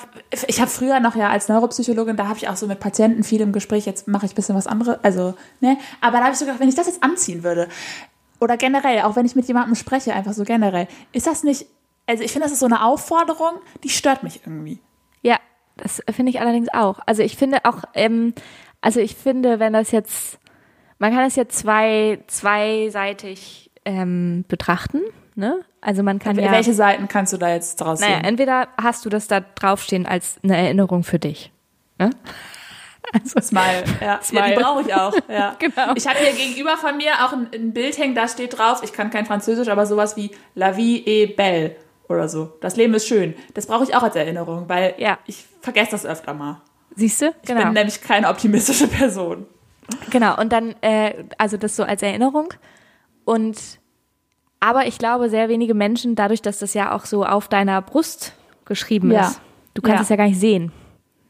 [0.48, 3.40] ich hab früher noch ja als Neuropsychologin, da habe ich auch so mit Patienten viel
[3.40, 6.38] im Gespräch, jetzt mache ich ein bisschen was anderes, also, ne, aber da habe ich
[6.38, 7.68] so gedacht, wenn ich das jetzt anziehen würde,
[8.40, 11.66] oder generell, auch wenn ich mit jemandem spreche, einfach so generell, ist das nicht,
[12.06, 14.80] also ich finde, das ist so eine Aufforderung, die stört mich irgendwie.
[15.22, 15.38] Ja,
[15.76, 16.98] das finde ich allerdings auch.
[17.06, 18.34] Also ich finde auch, ähm,
[18.82, 20.38] also ich finde, wenn das jetzt,
[20.98, 25.00] man kann es ja zwei, zweiseitig ähm, betrachten,
[25.34, 25.60] ne?
[25.80, 28.24] Also man kann ja, Welche Seiten kannst du da jetzt draus naja, sehen?
[28.24, 31.52] entweder hast du das da draufstehen als eine Erinnerung für dich.
[31.98, 32.10] Ne?
[33.40, 33.84] Smile.
[34.00, 34.48] Ja, Smile.
[34.50, 35.14] ja die brauche ich auch.
[35.28, 35.56] Ja.
[35.58, 35.92] Genau.
[35.94, 38.92] Ich habe hier gegenüber von mir auch ein, ein Bild hängen, da steht drauf, ich
[38.92, 41.76] kann kein Französisch, aber sowas wie La vie est belle
[42.08, 42.52] oder so.
[42.60, 43.34] Das Leben ist schön.
[43.54, 45.18] Das brauche ich auch als Erinnerung, weil Ja.
[45.26, 46.60] ich vergesse das öfter mal.
[46.96, 47.26] Siehst du?
[47.42, 49.46] Ich bin nämlich keine optimistische Person.
[50.10, 52.52] Genau, und dann, äh, also das so als Erinnerung.
[53.24, 53.58] Und
[54.60, 58.34] aber ich glaube, sehr wenige Menschen, dadurch, dass das ja auch so auf deiner Brust
[58.64, 59.28] geschrieben Ja.
[59.28, 59.40] ist,
[59.74, 60.02] du kannst Ja.
[60.02, 60.72] es ja gar nicht sehen.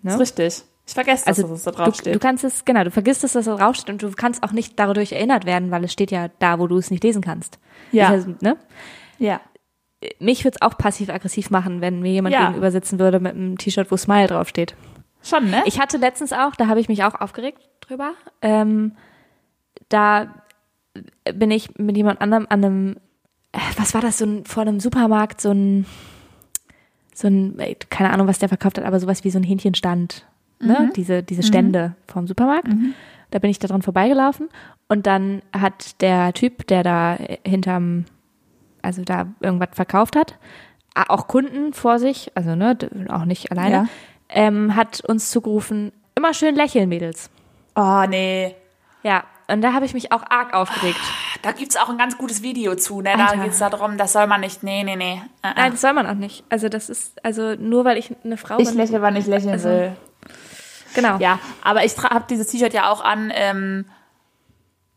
[0.02, 0.62] Das ist richtig.
[0.86, 2.14] Ich vergesse, dass Also das da du, drauf steht.
[2.14, 4.78] du kannst es, genau, du vergisst es, dass da draufsteht und du kannst auch nicht
[4.78, 7.58] dadurch erinnert werden, weil es steht ja da, wo du es nicht lesen kannst.
[7.90, 8.10] Ja.
[8.10, 8.56] Das heißt, ne?
[9.18, 9.40] ja.
[10.18, 12.46] Mich würde es auch passiv-aggressiv machen, wenn mir jemand Ja.
[12.48, 14.74] gegenüber sitzen würde mit einem T-Shirt, wo Smile draufsteht.
[15.22, 15.62] Schon, ne?
[15.64, 18.12] Ich hatte letztens auch, da habe ich mich auch aufgeregt drüber.
[18.42, 18.92] Ähm,
[19.88, 20.34] da
[21.32, 22.96] bin ich mit jemand anderem an einem,
[23.76, 25.86] was war das, so ein, vor einem Supermarkt, so ein,
[27.14, 30.26] so ein, äh, keine Ahnung, was der verkauft hat, aber sowas wie so ein Hähnchenstand,
[30.60, 30.90] ne?
[30.96, 32.68] Diese, diese Stände vom Supermarkt.
[33.30, 34.48] Da bin ich da dran vorbeigelaufen
[34.88, 38.04] und dann hat der Typ, der da hinterm,
[38.82, 40.38] also da irgendwas verkauft hat,
[41.08, 42.76] auch Kunden vor sich, also ne,
[43.08, 43.86] auch nicht alleine, Ja.
[44.28, 47.30] ähm, hat uns zugerufen, immer schön lächeln, Mädels.
[47.76, 48.54] oh, nee.
[49.02, 50.98] Ja, und da habe ich mich auch arg aufgeregt.
[51.42, 53.12] Da gibt's auch ein ganz gutes Video zu, ne?
[53.16, 54.62] Da geht's darum, das soll man nicht.
[54.62, 55.20] Nee, nee, nee.
[55.42, 55.52] Äh, äh.
[55.56, 56.44] Nein, das soll man auch nicht.
[56.48, 58.76] Also das ist, also nur weil ich eine Frau Ich bin.
[58.76, 59.96] lächle, wann ich lächeln Also- will.
[60.94, 61.16] Genau.
[61.18, 63.84] Ja, aber ich habe dieses T-Shirt ja auch an, ähm,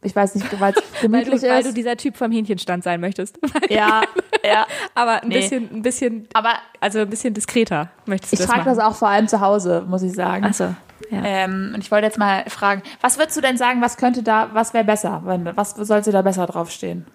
[0.04, 1.76] ich weiß nicht, weil es weil, du, gemütlich weil du ist.
[1.78, 3.40] dieser Typ vom Hähnchenstand sein möchtest.
[3.70, 4.04] Ja,
[4.46, 4.66] ja.
[4.94, 5.40] Aber ein Nee.
[5.42, 8.78] bisschen, ein bisschen, Aber also ein bisschen diskreter möchtest du ich das trage machen.
[8.78, 10.46] das auch vor allem zu Hause, muss ich sagen.
[10.48, 10.74] Ach so,
[11.10, 11.22] ja.
[11.24, 14.50] Ähm, und ich wollte jetzt mal fragen, was würdest du denn sagen, was könnte da,
[14.54, 15.22] was wäre besser?
[15.26, 17.06] Wenn- Was sollte da besser draufstehen?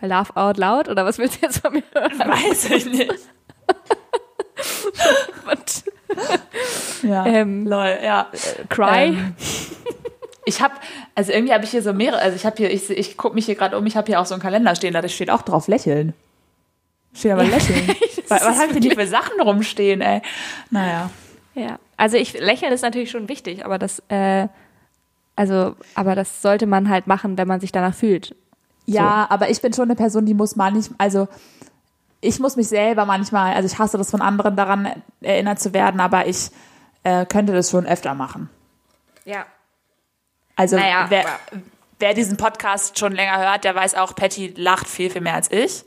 [0.00, 2.18] Laugh out loud oder was willst du jetzt von mir hören?
[2.18, 3.10] Weiß ich nicht.
[5.50, 5.84] Und,
[7.02, 7.26] Ja.
[7.26, 8.28] ähm, Lol, ja.
[8.68, 9.06] cry?
[9.08, 9.34] Ähm,
[10.46, 10.74] ich habe,
[11.14, 13.46] also irgendwie habe ich hier so mehrere, also ich habe hier, ich, ich gucke mich
[13.46, 15.66] hier gerade um, ich habe hier auch so einen Kalender stehen, da steht auch drauf
[15.68, 16.14] lächeln.
[17.18, 17.88] Steht aber lächeln.
[18.28, 20.22] was was habe ich denn hier für Sachen rumstehen, ey?
[20.70, 21.10] Naja.
[21.54, 24.46] Ja, also ich lächeln ist natürlich schon wichtig, aber das, äh,
[25.34, 28.36] also, aber das sollte man halt machen, wenn man sich danach fühlt.
[28.86, 31.28] Ja, aber ich bin schon eine Person, die muss manchmal, also
[32.20, 36.00] ich muss mich selber manchmal, also ich hasse das von anderen daran erinnert zu werden,
[36.00, 36.50] aber ich
[37.02, 38.48] äh, könnte das schon öfter machen.
[39.24, 39.44] Ja.
[40.56, 41.24] Also Naja, wer,
[41.98, 45.50] wer diesen Podcast schon länger hört, der weiß auch, Patty lacht viel, viel mehr als
[45.50, 45.84] ich.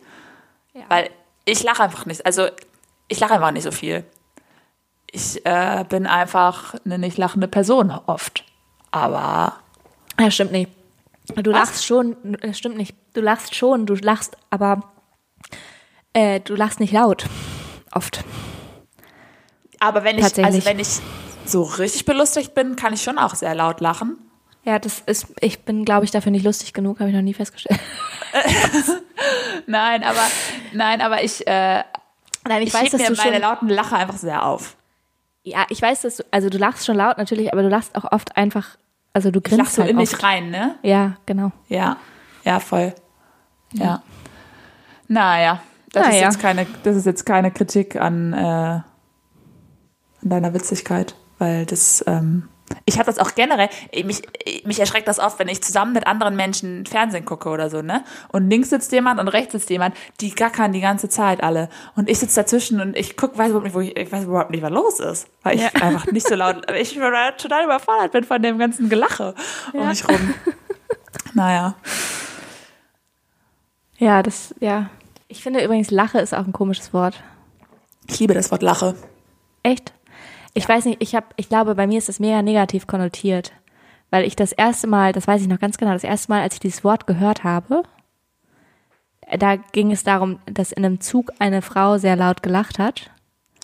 [0.74, 0.84] Ja.
[0.90, 1.10] Weil
[1.46, 2.48] ich lache einfach nicht, also
[3.08, 4.04] ich lache einfach nicht so viel.
[5.12, 8.46] Ich äh, bin einfach eine nicht lachende Person oft.
[8.92, 9.58] Aber
[10.20, 10.72] Ja, stimmt nicht.
[11.36, 11.60] Du Was?
[11.60, 12.96] lachst schon, das stimmt nicht.
[13.14, 14.92] Du lachst schon, du lachst, aber
[16.14, 17.26] äh, du lachst nicht laut.
[17.92, 18.24] Oft.
[19.80, 21.00] Aber wenn ich, also wenn ich
[21.46, 24.18] so richtig belustigt bin, kann ich schon auch sehr laut lachen.
[24.64, 27.34] Ja, das ist, ich bin, glaube ich, dafür nicht lustig genug, habe ich noch nie
[27.34, 27.80] festgestellt.
[29.68, 30.20] Nein, aber
[30.74, 31.84] nein, aber ich, äh,
[32.48, 34.76] Nein, ich, ich dass mir du meine schon, lauten Lache einfach sehr auf.
[35.44, 38.12] ja, ich weiß, dass du, also du lachst schon laut natürlich, aber du lachst auch
[38.12, 38.78] oft einfach,
[39.14, 40.24] also du Ich lach grinst so halt in mich oft.
[40.24, 40.76] rein, ne?
[40.82, 41.52] Ja, genau.
[41.68, 41.98] Ja,
[42.44, 42.94] ja, voll.
[43.74, 44.02] Ja.
[45.08, 45.62] Naja,
[45.92, 46.24] das ist Naja.
[46.24, 48.84] jetzt keine, das ist jetzt keine Kritik an, äh, an
[50.22, 52.48] deiner Witzigkeit, weil das, ähm,
[52.86, 53.70] ich habe das auch generell,
[54.04, 54.22] mich,
[54.66, 58.04] mich erschreckt das oft, wenn ich zusammen mit anderen Menschen Fernsehen gucke oder so, ne?
[58.30, 61.70] Und links sitzt jemand und rechts sitzt jemand, die gackern die ganze Zeit alle.
[61.96, 64.52] Und ich sitze dazwischen und ich guck, weiß überhaupt nicht, wo ich, ich weiß überhaupt
[64.52, 65.28] nicht, was los ist.
[65.44, 67.00] Weil ich einfach nicht so laut, ich
[67.38, 69.36] total überfordert bin von dem ganzen Gelache
[69.74, 70.34] um mich rum.
[71.34, 71.76] Naja.
[73.98, 74.90] Ja, das, ja.
[75.28, 77.22] Ich finde übrigens, Lache ist auch ein komisches Wort.
[78.08, 78.96] Ich liebe das Wort Lache.
[79.64, 79.94] Echt?
[80.54, 83.52] Ich weiß nicht, ich habe, ich glaube, bei mir ist das mega negativ konnotiert.
[84.10, 86.56] Weil ich das erste Mal, das weiß ich noch ganz genau, das erste Mal, als
[86.56, 87.84] ich dieses Wort gehört habe,
[89.38, 93.10] da ging es darum, dass in einem Zug eine Frau sehr laut gelacht hat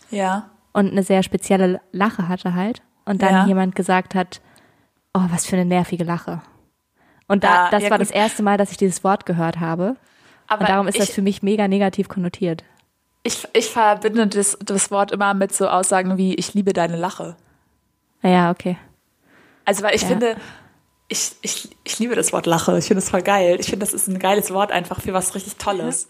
[0.09, 0.49] Ja.
[0.71, 2.81] und eine sehr spezielle Lache hatte halt.
[3.05, 3.45] Und dann Ja.
[3.45, 4.41] jemand gesagt hat,
[5.13, 6.41] oh, was für eine nervige Lache.
[7.27, 8.07] Und da, Ah, das ja, war gut.
[8.07, 9.97] das erste Mal, dass ich dieses Wort gehört habe.
[10.47, 12.63] Aber Und darum ist das ich, für mich mega negativ konnotiert.
[13.27, 17.35] Ich, ich verbinde das, das Wort immer mit so Aussagen wie, ich liebe deine Lache.
[18.21, 18.77] Naja, okay.
[19.65, 20.07] Also, weil ich Ja.
[20.07, 20.37] finde,
[21.09, 22.77] ich, ich, ich liebe das Wort Lache.
[22.77, 23.57] Ich finde das voll geil.
[23.59, 26.07] Ich finde, das ist ein geiles Wort einfach für was richtig Tolles.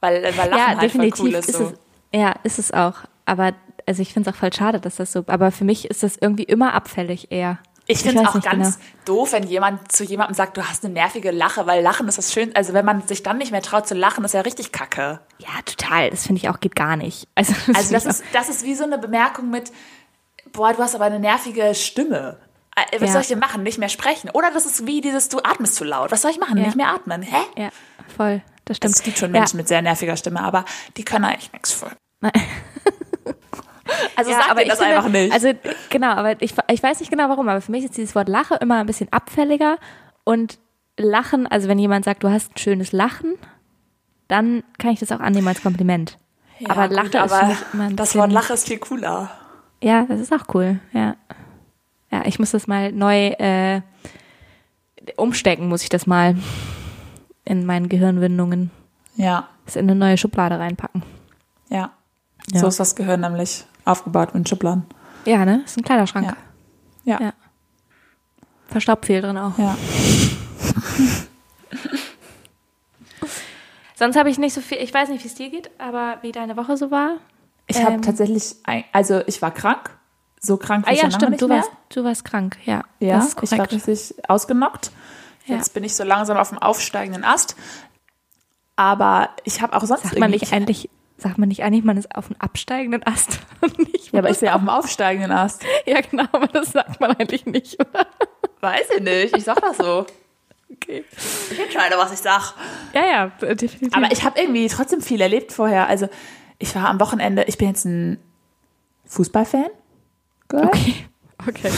[0.00, 1.48] Weil, weil Lachen ja, halt definitiv voll cool ist.
[1.48, 1.64] ist so.
[1.64, 2.18] es.
[2.20, 2.94] Ja, ist es auch.
[3.26, 3.52] Aber
[3.86, 5.24] also ich finde es auch voll schade, dass das so.
[5.26, 7.58] Aber für mich ist das irgendwie immer abfällig eher.
[7.86, 8.86] Ich finde es auch ganz genau.
[9.04, 12.32] doof, wenn jemand zu jemandem sagt, du hast eine nervige Lache, weil Lachen ist das
[12.32, 12.54] schön.
[12.56, 15.20] Also wenn man sich dann nicht mehr traut zu lachen, ist ja richtig kacke.
[15.38, 16.08] Ja, total.
[16.10, 17.28] Das finde ich auch geht gar nicht.
[17.34, 19.70] Also, das Also das ist, das ist wie so eine Bemerkung mit,
[20.52, 22.38] boah, du hast aber eine nervige Stimme.
[22.74, 23.12] Äh, Was Ja.
[23.12, 23.62] soll ich denn machen?
[23.62, 24.30] Nicht mehr sprechen?
[24.30, 26.10] Oder das ist wie dieses, du atmest zu laut.
[26.10, 26.56] Was soll ich machen?
[26.56, 26.64] Ja.
[26.64, 27.20] Nicht mehr atmen.
[27.22, 27.36] Hä?
[27.56, 27.68] Ja,
[28.16, 28.40] voll.
[28.64, 28.94] Das stimmt.
[28.94, 29.40] Also es gibt schon ja.
[29.40, 30.64] Menschen mit sehr nerviger Stimme, aber
[30.96, 31.90] die können eigentlich nichts für.
[34.16, 35.32] Also Ja, sag dir ich das finde, einfach nicht.
[35.32, 35.52] Also
[35.90, 38.54] genau, aber ich, ich weiß nicht genau warum, aber für mich ist dieses Wort Lache
[38.56, 39.76] immer ein bisschen abfälliger
[40.24, 40.58] und
[40.96, 43.34] Lachen, also wenn jemand sagt, du hast ein schönes Lachen,
[44.28, 46.16] dann kann ich das auch annehmen als Kompliment.
[46.60, 48.78] Ja, aber gut, Lache ist für aber mich immer ein das Wort Lache ist viel
[48.78, 49.30] cooler.
[49.82, 51.16] Ja, das ist auch cool, ja.
[52.10, 53.80] Ja, ich muss das mal neu äh,
[55.16, 56.36] umstecken, muss ich das mal
[57.44, 58.70] in meinen Gehirnwindungen,
[59.16, 61.02] Ja, das in eine neue Schublade reinpacken.
[61.68, 61.90] ja.
[62.52, 62.60] Ja.
[62.60, 64.84] So ist das Gehirn nämlich aufgebaut mit Schubladen.
[65.24, 65.62] Ja, ne?
[65.64, 66.34] Ist ein Kleiderschrank.
[67.04, 67.20] Ja.
[67.20, 67.32] Ja.
[68.68, 69.58] Verstaubt viel drin auch.
[69.58, 69.76] Ja.
[73.96, 76.32] Sonst habe ich nicht so viel, ich weiß nicht, wie es dir geht, aber wie
[76.32, 77.18] deine Woche so war.
[77.66, 78.02] Ich habe Ähm.
[78.02, 79.90] tatsächlich, ein, also ich war krank,
[80.40, 81.58] so krank wie Ah ich ja, stimmt, nicht du mehr.
[81.58, 82.82] warst, du warst krank, ja.
[82.98, 83.88] Ja, das ist ich war korrekt.
[83.88, 84.90] richtig ausgenockt.
[85.46, 85.56] Ja.
[85.56, 87.54] Jetzt bin ich so langsam auf dem aufsteigenden Ast.
[88.76, 92.14] Aber ich habe auch sonst Sagt man nicht eigentlich, sagt man nicht eigentlich, man ist
[92.14, 93.40] auf einem absteigenden Ast
[94.12, 95.64] Ja, aber ich bin ja auf dem aufsteigenden Ast.
[95.86, 98.06] Ja, genau, aber das sagt man eigentlich nicht, oder?
[98.60, 100.06] Weiß ich nicht, ich sag das so.
[100.72, 101.04] Okay.
[101.50, 102.54] Ich entscheide, was ich sag.
[102.94, 103.94] Ja, ja, definitiv.
[103.96, 105.88] Aber ich habe irgendwie trotzdem viel erlebt vorher.
[105.88, 106.08] Also
[106.58, 108.18] ich war am Wochenende, ich bin jetzt ein
[109.06, 109.66] Fußballfan.
[110.48, 110.66] Girl.
[110.66, 110.94] okay.
[111.46, 111.70] Okay.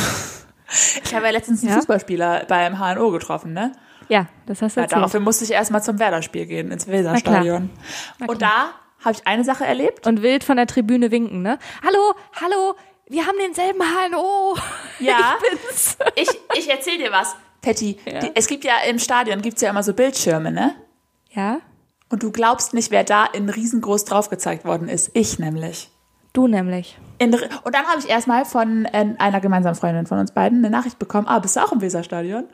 [1.05, 1.77] Ich habe ja letztens einen Ja?
[1.77, 3.73] Fußballspieler beim HNO getroffen, ne?
[4.09, 4.99] Ja, das hast du Ja, erzählt.
[4.99, 7.71] daraufhin musste ich erstmal zum Werder-Spiel gehen, ins Weserstadion.
[8.27, 8.71] Und da
[9.05, 10.07] habe ich eine Sache erlebt.
[10.07, 11.59] Und wild von der Tribüne winken, ne?
[11.85, 12.75] Hallo, hallo,
[13.09, 14.57] wir haben denselben HNO.
[15.01, 15.37] Ja.
[15.45, 15.97] Ich bin's.
[16.17, 16.29] Ich,
[16.59, 17.99] ich erzähl dir was, Patty.
[18.05, 18.21] Ja.
[18.21, 20.75] Die, es gibt ja im Stadion gibt's ja immer so Bildschirme, ne?
[21.31, 21.59] Ja,
[22.09, 25.11] Und du glaubst nicht, wer da in riesengroß drauf gezeigt worden ist.
[25.15, 25.91] Ich nämlich.
[26.33, 26.99] du nämlich.
[27.19, 30.71] In, und dann habe ich erstmal von äh, einer gemeinsamen Freundin von uns beiden eine
[30.71, 32.45] Nachricht bekommen, ah, bist du auch im Weserstadion?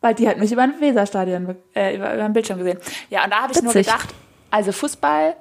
[0.00, 2.78] Weil die hat mich über ein Weserstadion, äh, über, über einen Bildschirm gesehen.
[3.10, 3.86] Ja, und da habe ich nur Witzig.
[3.86, 4.14] gedacht,
[4.50, 5.36] also Fußball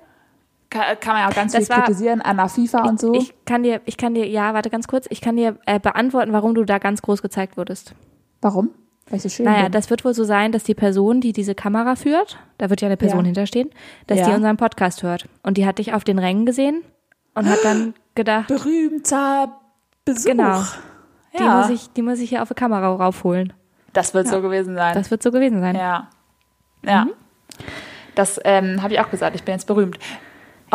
[0.79, 3.13] kann, kann man ja auch ganz Das viel war- kritisieren an der FIFA und so.
[3.13, 6.33] Ich kann dir, ich kann dir, ja, warte ganz kurz, ich kann dir äh, beantworten,
[6.33, 7.93] warum du da ganz groß gezeigt wurdest.
[8.41, 8.69] Warum?
[9.07, 9.71] Weil ich so schön Naja, bin.
[9.71, 12.87] das wird wohl so sein, dass die Person, die diese Kamera führt, da wird ja
[12.87, 13.25] eine Person Ja.
[13.25, 13.69] hinterstehen,
[14.07, 14.29] dass Ja.
[14.29, 15.27] die unseren Podcast hört.
[15.43, 16.83] Und die hat dich auf den Rängen gesehen
[17.35, 19.59] und hat dann gedacht, Berühmter
[20.05, 20.31] Besuch.
[20.31, 20.61] Genau.
[21.37, 23.53] die, Ja, muss ich, die muss ich hier auf die Kamera raufholen.
[23.93, 24.93] das wird so gewesen sein.
[24.95, 25.75] Das wird so gewesen sein.
[25.75, 26.09] Ja.
[26.83, 27.07] Ja.
[28.15, 29.35] Das ähm, habe ich auch gesagt.
[29.35, 29.97] Ich bin jetzt berühmt.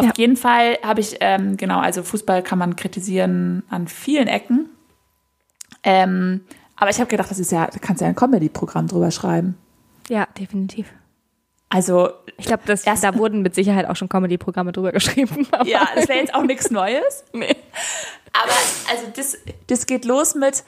[0.00, 0.12] Auf Ja.
[0.16, 4.68] jeden Fall habe ich, ähm, genau, also Fußball kann man kritisieren an vielen Ecken.
[5.82, 6.40] Ähm,
[6.76, 9.56] aber ich habe gedacht, das ist ja, da kannst du ja ein Comedy-Programm drüber schreiben.
[10.08, 10.86] Ja, definitiv.
[11.68, 15.46] Also, Ich glaube, da wurden mit Sicherheit auch schon Comedy-Programme drüber geschrieben.
[15.64, 17.24] ja, das wäre jetzt auch nichts Neues.
[17.32, 17.54] nee.
[18.32, 18.52] Aber
[18.90, 19.36] also das,
[19.66, 20.64] das geht los mit,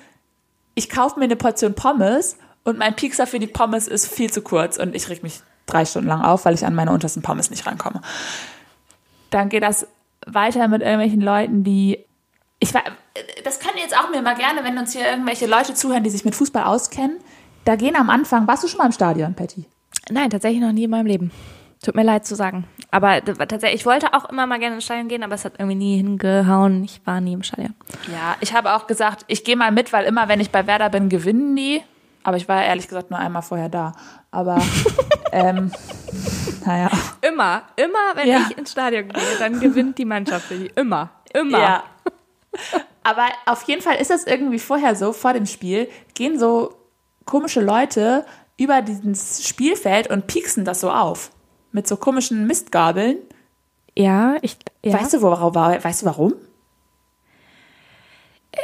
[0.74, 4.42] ich kaufe mir eine Portion Pommes und mein Piekser für die Pommes ist viel zu
[4.42, 7.50] kurz und ich reg mich drei Stunden lang auf, weil ich an meine untersten Pommes
[7.50, 8.00] nicht rankomme.
[9.32, 9.88] Dann geht das
[10.26, 11.98] weiter mit irgendwelchen Leuten, die
[12.60, 12.72] ich
[13.44, 16.24] das können jetzt auch mir mal gerne, wenn uns hier irgendwelche Leute zuhören, die sich
[16.24, 17.18] mit Fußball auskennen.
[17.64, 19.66] Da gehen am Anfang, warst du schon mal im Stadion, Patty?
[20.10, 21.32] Nein, tatsächlich noch nie in meinem Leben.
[21.84, 22.64] Tut mir leid zu sagen.
[22.92, 25.74] Aber tatsächlich, ich wollte auch immer mal gerne ins Stadion gehen, aber es hat irgendwie
[25.74, 26.84] nie hingehauen.
[26.84, 27.74] Ich war nie im Stadion.
[28.12, 30.90] Ja, ich habe auch gesagt, ich gehe mal mit, weil immer, wenn ich bei Werder
[30.90, 31.82] bin, gewinnen die.
[32.22, 33.94] Aber ich war ehrlich gesagt nur einmal vorher da.
[34.32, 34.60] Aber,
[35.32, 35.70] ähm,
[36.66, 36.90] naja.
[37.20, 38.46] Immer, immer, wenn Ja.
[38.50, 40.70] ich ins Stadion gehe, dann gewinnt die Mannschaft für die.
[40.74, 41.58] Immer, immer.
[41.60, 41.82] Ja.
[43.04, 46.74] Aber auf jeden Fall ist das irgendwie vorher so, vor dem Spiel, gehen so
[47.24, 48.24] komische Leute
[48.58, 51.30] über dieses Spielfeld und pieksen das so auf.
[51.72, 53.16] mit so komischen Mistgabeln.
[53.96, 54.92] Ja, ich, ja.
[54.94, 56.34] Weißt du, wo, weißt du warum?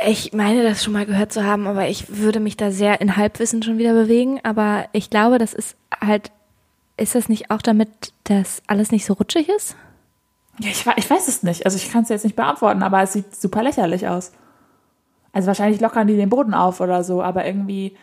[0.07, 3.17] Ich meine, das schon mal gehört zu haben, aber ich würde mich da sehr in
[3.17, 4.41] Halbwissen schon wieder bewegen.
[4.43, 6.31] Aber ich glaube, das ist halt,
[6.97, 9.77] ist das nicht auch damit, dass alles nicht so rutschig ist?
[10.61, 11.65] Ja, ich, ich weiß es nicht.
[11.65, 14.33] Also ich kann es jetzt nicht beantworten, aber es sieht super lächerlich aus.
[15.33, 17.97] Also wahrscheinlich lockern die den Boden auf oder so, aber irgendwie,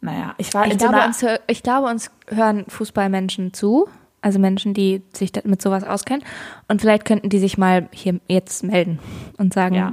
[0.00, 3.88] naja, ich war Ich so glaube, einer, uns, ich glaube, uns hören Fußballmenschen zu.
[4.20, 6.24] Also Menschen, die sich mit sowas auskennen.
[6.68, 8.98] Und vielleicht könnten die sich mal hier jetzt melden
[9.36, 9.92] und sagen, Ja.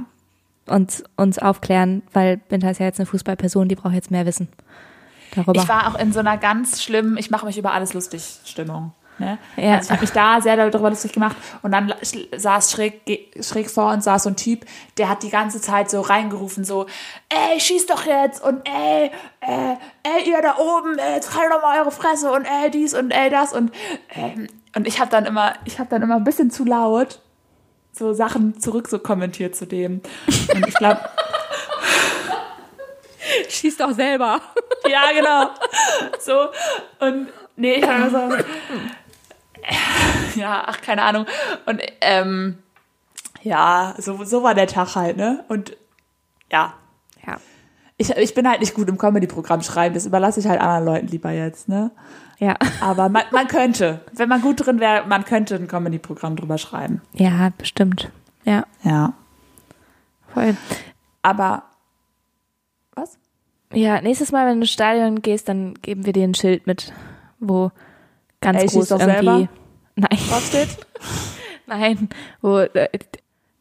[0.72, 4.48] Uns, uns aufklären, weil Binta ist ja jetzt eine Fußballperson, die braucht jetzt mehr Wissen
[5.34, 5.60] darüber.
[5.60, 8.92] ich war auch in so einer ganz schlimmen, ich mache mich über alles lustig Stimmung.
[9.18, 9.38] Ne?
[9.56, 9.74] Ja.
[9.74, 11.92] Also ich habe mich da sehr darüber lustig gemacht und dann
[12.34, 13.02] saß schräg,
[13.40, 14.64] schräg vor uns saß so ein Typ,
[14.96, 16.86] der hat die ganze Zeit so reingerufen, so,
[17.28, 19.10] ey, schieß doch jetzt und ey,
[19.40, 22.94] äh, ey, ihr da oben, ey, jetzt halt doch mal eure Fresse und ey, dies
[22.94, 23.70] und ey, das und
[24.14, 27.20] ähm, und ich habe dann immer, ich habe dann immer ein bisschen zu laut
[27.92, 30.00] so Sachen zurück so kommentiert zu dem.
[30.54, 31.00] Und ich glaube,
[33.48, 34.40] Schieß doch selber.
[34.88, 35.50] Ja, genau.
[36.20, 36.48] So.
[37.04, 38.28] Und nee, ich habe so.
[40.40, 41.26] Ja, ach, keine Ahnung.
[41.66, 42.58] Und ähm,
[43.42, 45.44] ja, so, so war der Tag halt, ne?
[45.48, 45.76] Und
[46.50, 46.74] ja.
[47.26, 47.36] Ja.
[47.96, 51.06] Ich, ich bin halt nicht gut im Comedy-Programm schreiben, das überlasse ich halt anderen Leuten
[51.08, 51.90] lieber jetzt, ne?
[52.42, 52.56] Ja.
[52.80, 57.00] Aber man, man könnte, wenn man gut drin wäre, man könnte ein Comedy-Programm drüber schreiben.
[57.12, 58.10] Ja, bestimmt.
[58.44, 59.12] Ja, Ja.
[60.34, 60.56] voll.
[61.22, 61.62] Aber
[62.96, 63.16] was?
[63.72, 66.92] Ja, nächstes Mal, wenn du ins Stadion gehst, dann geben wir dir ein Schild mit,
[67.38, 67.70] wo
[68.40, 69.06] ganz Ey, groß irgendwie.
[69.06, 69.48] selber.
[69.94, 70.68] Nein, Was steht?
[71.68, 72.08] nein,
[72.40, 72.88] wo äh,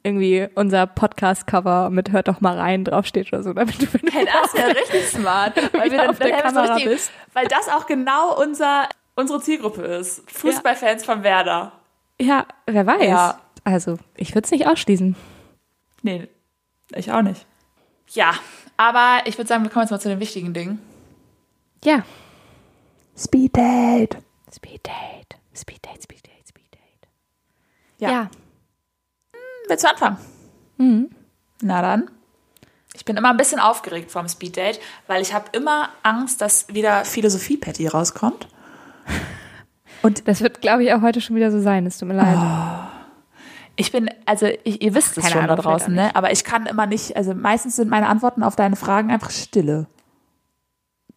[0.03, 4.53] irgendwie unser Podcast-Cover mit Hört doch mal rein draufsteht oder so, damit du Hey, das
[4.53, 7.11] wäre richtig smart, weil wir dann, auf der Kamera richtig- bist.
[7.33, 10.23] weil das auch genau unser unsere Zielgruppe ist.
[10.31, 11.73] Fußballfans von Werder.
[12.19, 13.07] Ja, wer weiß.
[13.07, 13.41] Ja.
[13.63, 15.15] Also, ich würde es nicht ausschließen.
[16.01, 16.27] Nee,
[16.95, 17.45] ich auch nicht.
[18.09, 18.33] Ja,
[18.77, 20.81] aber ich würde sagen, wir kommen jetzt mal zu den wichtigen Dingen.
[21.83, 22.03] Ja.
[23.17, 24.17] Speed Date.
[24.53, 25.37] Speed Date.
[25.55, 27.09] Speed Date, Speed Date, Speed Date.
[27.99, 28.09] Ja.
[28.09, 28.29] ja.
[29.71, 30.17] Willst du anfangen?
[30.79, 31.09] Mhm.
[31.61, 32.11] Na dann.
[32.93, 36.67] Ich bin immer ein bisschen aufgeregt vorm Speed Date, weil ich habe immer Angst, dass
[36.73, 38.47] wieder Philosophie-Patty rauskommt.
[40.25, 41.85] Das wird, glaube ich, auch heute schon wieder so sein.
[41.85, 42.35] Es tut mir leid.
[43.75, 46.15] Ich bin, also ich, ihr wisst es Keine schon da Ahnung, draußen, vielleicht auch ne?
[46.15, 49.85] Aber ich kann immer nicht, also meistens sind meine Antworten auf deine Fragen einfach Stille.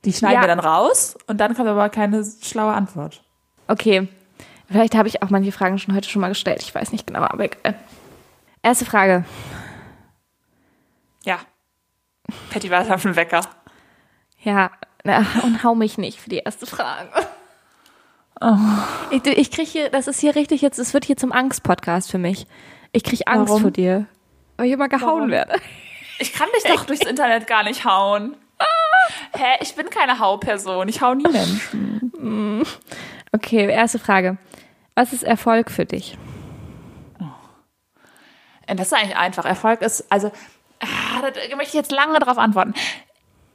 [0.05, 0.41] Die schneiden Ja.
[0.43, 3.25] wir dann raus und dann kommt aber keine schlaue Antwort.
[3.69, 4.07] Okay.
[4.69, 6.61] Vielleicht habe ich auch manche Fragen schon heute schon mal gestellt.
[6.61, 7.77] Ich weiß nicht genau, aber egal.
[8.65, 9.25] Erste Frage.
[11.25, 11.39] Ja.
[12.51, 13.43] Patty war auf den Wecker.
[14.41, 14.71] Ja,
[15.43, 17.11] und hau mich nicht für die erste Frage.
[19.11, 22.17] Ich, ich kriege hier, das ist hier richtig jetzt, es wird hier zum Angst-Podcast für
[22.19, 22.47] mich.
[22.93, 23.63] Ich kriege Angst Warum?
[23.63, 24.07] vor dir.
[24.57, 25.31] Weil ich immer gehauen Warum?
[25.31, 25.61] werde.
[26.19, 28.35] Ich kann dich doch durchs Internet gar nicht hauen.
[29.37, 29.59] Hä?
[29.61, 30.89] Ich bin keine Hauperson.
[30.89, 32.65] Ich hau nie Menschen.
[33.33, 34.39] Okay, erste Frage.
[34.95, 36.17] Was ist Erfolg für dich?
[38.67, 39.45] Das ist eigentlich einfach.
[39.45, 40.29] Erfolg ist, also,
[40.81, 42.75] ah, da möchte ich jetzt lange drauf antworten.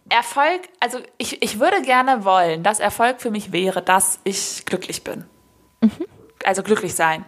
[0.09, 5.03] Erfolg, also ich, ich würde gerne wollen, dass Erfolg für mich wäre, dass ich glücklich
[5.03, 5.25] bin.
[6.43, 7.25] Also glücklich sein.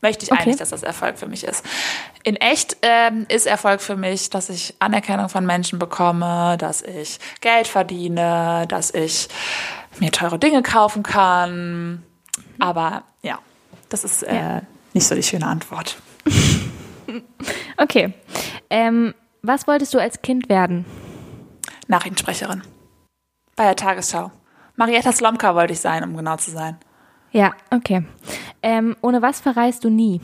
[0.00, 0.42] Möchte ich Okay.
[0.42, 1.64] eigentlich, dass das Erfolg für mich ist.
[2.24, 7.20] In echt ähm, ist Erfolg für mich, dass ich Anerkennung von Menschen bekomme, dass ich
[7.40, 9.28] Geld verdiene, dass ich
[10.00, 12.02] mir teure Dinge kaufen kann.
[12.58, 13.38] Aber ja,
[13.90, 14.62] das ist äh, Ja.
[14.94, 15.96] nicht so die schöne Antwort.
[17.76, 18.12] Okay.
[18.70, 20.84] Ähm, was wolltest du als Kind werden?
[21.88, 22.62] Nachrichtensprecherin.
[23.56, 24.30] Bei der Tagesschau.
[24.76, 26.78] Marietta Slomka wollte ich sein, um genau zu sein.
[27.32, 28.04] Ja, okay.
[28.62, 30.20] Ähm, ohne was verreist du nie?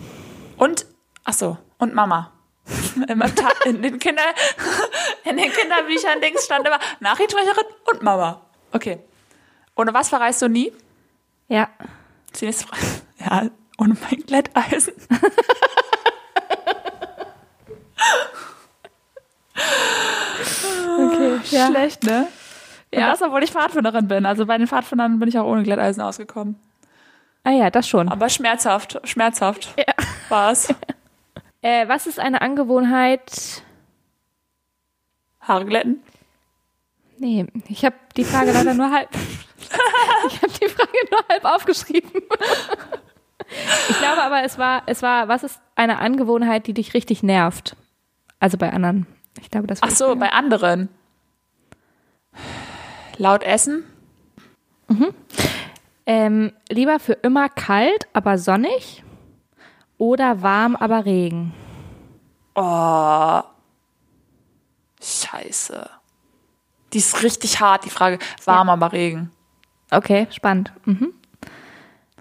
[0.57, 0.87] Und,
[1.25, 2.33] ach so, und Mama.
[3.65, 4.23] In, den Kinder,
[5.25, 8.43] in den Kinderbüchern Dings stand immer Nachrichtensprecherin und Mama.
[8.73, 8.99] Okay.
[9.75, 10.73] Ohne was verreist du nie?
[11.49, 11.71] Ja.
[12.33, 12.67] Das ist.
[13.19, 14.95] Ja, ohne mein Glätteisen.
[20.99, 21.41] Okay.
[21.51, 21.67] Ja.
[21.69, 22.29] Schlecht, ne?
[22.93, 23.11] Und Ja.
[23.11, 24.25] das, obwohl ich Pfadfinderin bin.
[24.27, 26.57] Also bei den Pfadfindern bin ich auch ohne Glätteisen ausgekommen.
[27.45, 28.09] Ah ja, das schon.
[28.09, 29.95] Aber schmerzhaft, schmerzhaft Ja.
[30.29, 30.73] war es.
[31.61, 33.65] Äh, was ist eine Angewohnheit?
[35.41, 36.01] Haare glätten.
[37.19, 39.09] Nee, ich habe die Frage leider nur halb.
[40.29, 42.13] ich habe die Frage nur halb aufgeschrieben.
[43.89, 47.75] ich glaube aber, es war, es war, was ist eine Angewohnheit, die dich richtig nervt?
[48.41, 49.07] Also bei anderen.
[49.41, 50.89] Ich glaube, das Ach so, bei anderen.
[53.17, 53.85] Laut essen?
[56.07, 59.05] Ähm, lieber für immer kalt, aber sonnig
[59.99, 61.53] oder warm, aber Regen?
[62.55, 63.43] Oh.
[65.03, 65.91] Scheiße.
[66.93, 68.19] Die ist richtig hart, die Frage.
[68.45, 69.31] Warm, aber Regen.
[69.91, 70.73] Okay, spannend.
[70.85, 71.13] Mhm.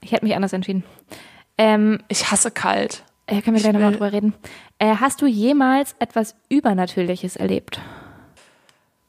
[0.02, 0.84] Ich hätte mich anders entschieden.
[1.58, 3.04] Ähm, Ich hasse kalt.
[3.28, 4.34] Äh, können wir gleich Ich nochmal drüber reden.
[4.80, 7.80] Äh, hast du jemals etwas Übernatürliches erlebt?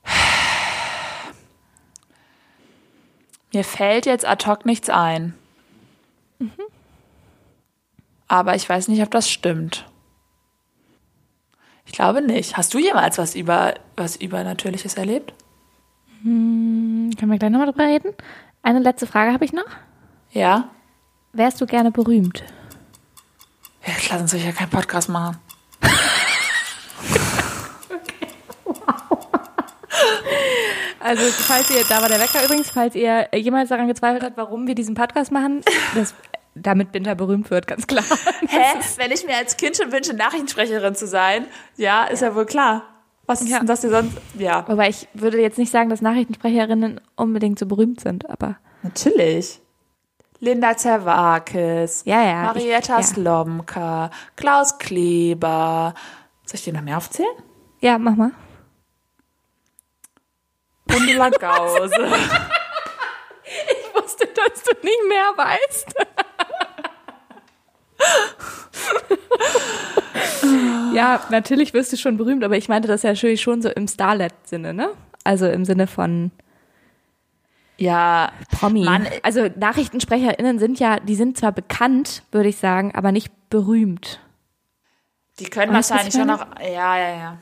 [3.55, 5.35] Mir fällt jetzt ad hoc nichts ein.
[8.29, 9.87] Aber ich weiß nicht, ob das stimmt.
[11.87, 12.59] Ich glaube nicht.
[12.59, 15.33] Hast du jemals was über was Übernatürliches erlebt?
[16.23, 18.13] Können wir gleich nochmal drüber reden?
[18.63, 19.65] Eine letzte Frage habe ich noch.
[20.31, 20.69] Ja?
[21.33, 22.45] Wärst du gerne berühmt?
[23.89, 25.37] Ja, klar, sonst will ich ja keinen Podcast machen.
[31.01, 34.67] Also, falls ihr, da war der Wecker übrigens, falls ihr jemals daran gezweifelt habt, warum
[34.67, 35.63] wir diesen Podcast machen,
[35.95, 36.15] das,
[36.55, 38.05] damit Binter berühmt wird, ganz klar.
[38.49, 38.79] Hä?
[38.97, 42.83] Wenn ich mir als Kind schon wünsche, Nachrichtensprecherin zu sein, ja, ist ja, wohl klar.
[43.27, 43.59] Was ist Ja.
[43.59, 44.17] denn das dir sonst?
[44.39, 49.61] Ja, Wobei ich würde jetzt nicht sagen, dass Nachrichtensprecherinnen unbedingt so berühmt sind, aber natürlich.
[50.41, 53.07] Linda Zerwakis, Ja, ja, Marietta ich-.
[53.07, 55.95] Slomka, Klaus Kleber.
[56.45, 57.29] Soll ich dir noch mehr aufzählen?
[57.81, 58.31] ja, mach mal.
[60.91, 61.93] Gundula Gause.
[63.45, 65.95] Ich wusste, dass du nicht mehr weißt.
[70.95, 73.87] ja, natürlich wirst du schon berühmt, aber ich meinte das ja natürlich schon so im
[73.89, 74.91] Starlet-Sinne, ne?
[75.25, 76.31] Also im Sinne von
[77.79, 78.85] ja, Promi.
[78.85, 84.21] Mann, also NachrichtensprecherInnen sind ja, die sind zwar bekannt, würde ich sagen, aber nicht berühmt.
[85.39, 86.47] die können Weißt wahrscheinlich ich schon noch.
[86.61, 87.39] Ja, ja, ja.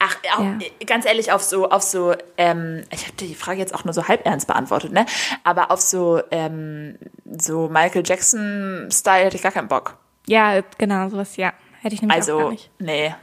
[0.00, 0.58] Ach, auch, Ja.
[0.80, 3.94] äh, ganz ehrlich, auf so, auf so, ähm, ich habe die Frage jetzt auch nur
[3.94, 5.06] so halb ernst beantwortet, ne?
[5.44, 6.98] Aber auf so, ähm,
[7.38, 9.96] so Michael Jackson-Style hätte ich gar keinen Bock.
[10.26, 11.52] Ja, genau, sowas, ja.
[11.80, 12.70] Hätte ich nämlich auch gar Also, nicht.
[12.78, 13.14] nee.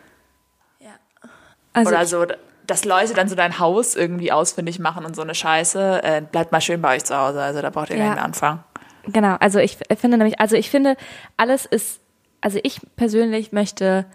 [1.74, 2.26] Also Oder so,
[2.68, 6.04] dass Leute dann so dein Haus irgendwie ausfindig machen und so eine Scheiße.
[6.04, 7.42] Äh, bleibt mal schön bei euch zu Hause.
[7.42, 8.14] Also da braucht ihr gar Ja.
[8.16, 8.64] mehr anfangen.
[9.08, 10.98] Genau, also ich finde nämlich, also ich finde,
[11.38, 12.02] alles ist,
[12.42, 14.06] also ich persönlich möchte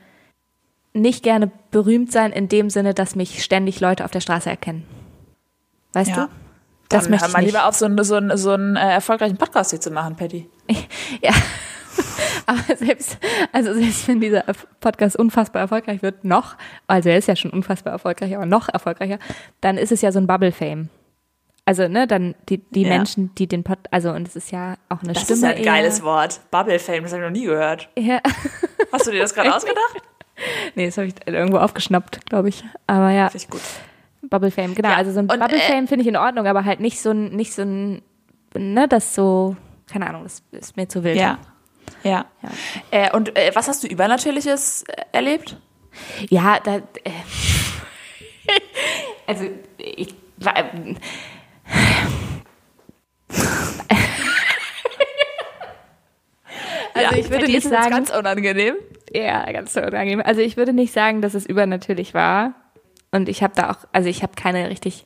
[0.92, 4.84] nicht gerne berühmt sein in dem Sinne, dass mich ständig Leute auf der Straße erkennen.
[5.92, 6.16] Weißt Ja.
[6.26, 6.28] du?
[6.88, 9.36] Das Dann möchte ich mal lieber auf, so einen, so einen, so einen äh, erfolgreichen
[9.36, 10.50] Podcast hier zu machen, Patty.
[11.22, 11.30] Ja.
[12.46, 13.18] Aber selbst,
[13.52, 14.44] also selbst wenn dieser
[14.80, 19.18] Podcast unfassbar erfolgreich wird, noch, also er ist ja schon unfassbar erfolgreich, aber noch erfolgreicher,
[19.60, 20.88] dann ist es ja so ein Bubble-Fame.
[21.66, 22.88] Also, ne, dann die, die Ja.
[22.88, 25.36] Menschen, die den Pod, also, und es ist ja auch eine Das Stimme.
[25.36, 25.64] ist ja ein eher.
[25.64, 26.40] geiles Wort.
[26.50, 27.88] Bubble Fame, das habe ich noch nie gehört.
[27.96, 28.20] Ja.
[28.92, 29.78] Hast du dir das gerade ausgedacht?
[30.74, 32.64] Nee, das habe ich irgendwo aufgeschnappt, glaube ich.
[32.86, 33.60] Aber ja, Finde ich gut.
[34.22, 34.88] Bubble Fame, genau.
[34.88, 37.10] Ja, Also so ein Bubble äh, Fame finde ich in Ordnung, aber halt nicht so
[37.10, 38.00] ein, nicht so ein,
[38.56, 39.54] ne, das so,
[39.92, 41.18] keine Ahnung, das ist mir zu wild.
[41.18, 41.36] Ja.
[42.02, 42.26] Ja.
[42.42, 42.50] Ja.
[42.90, 45.56] Äh, und äh, was hast du Übernatürliches äh, erlebt?
[46.28, 46.80] Ja, da, äh,
[49.26, 49.44] also
[49.78, 50.96] ich war, ähm,
[56.94, 58.76] also ich würde nicht ist das sagen, ganz unangenehm.
[59.12, 60.22] ja, ganz unangenehm.
[60.24, 62.54] Also ich würde nicht sagen, dass es übernatürlich war.
[63.12, 65.04] Und ich habe da auch, also ich habe keine richtig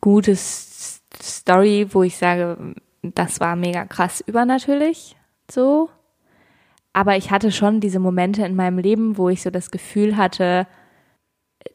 [0.00, 5.16] gute Story, wo ich sage, das war mega krass übernatürlich,
[5.50, 5.90] so.
[6.92, 10.66] Aber ich hatte schon diese Momente in meinem Leben, wo ich so das Gefühl hatte,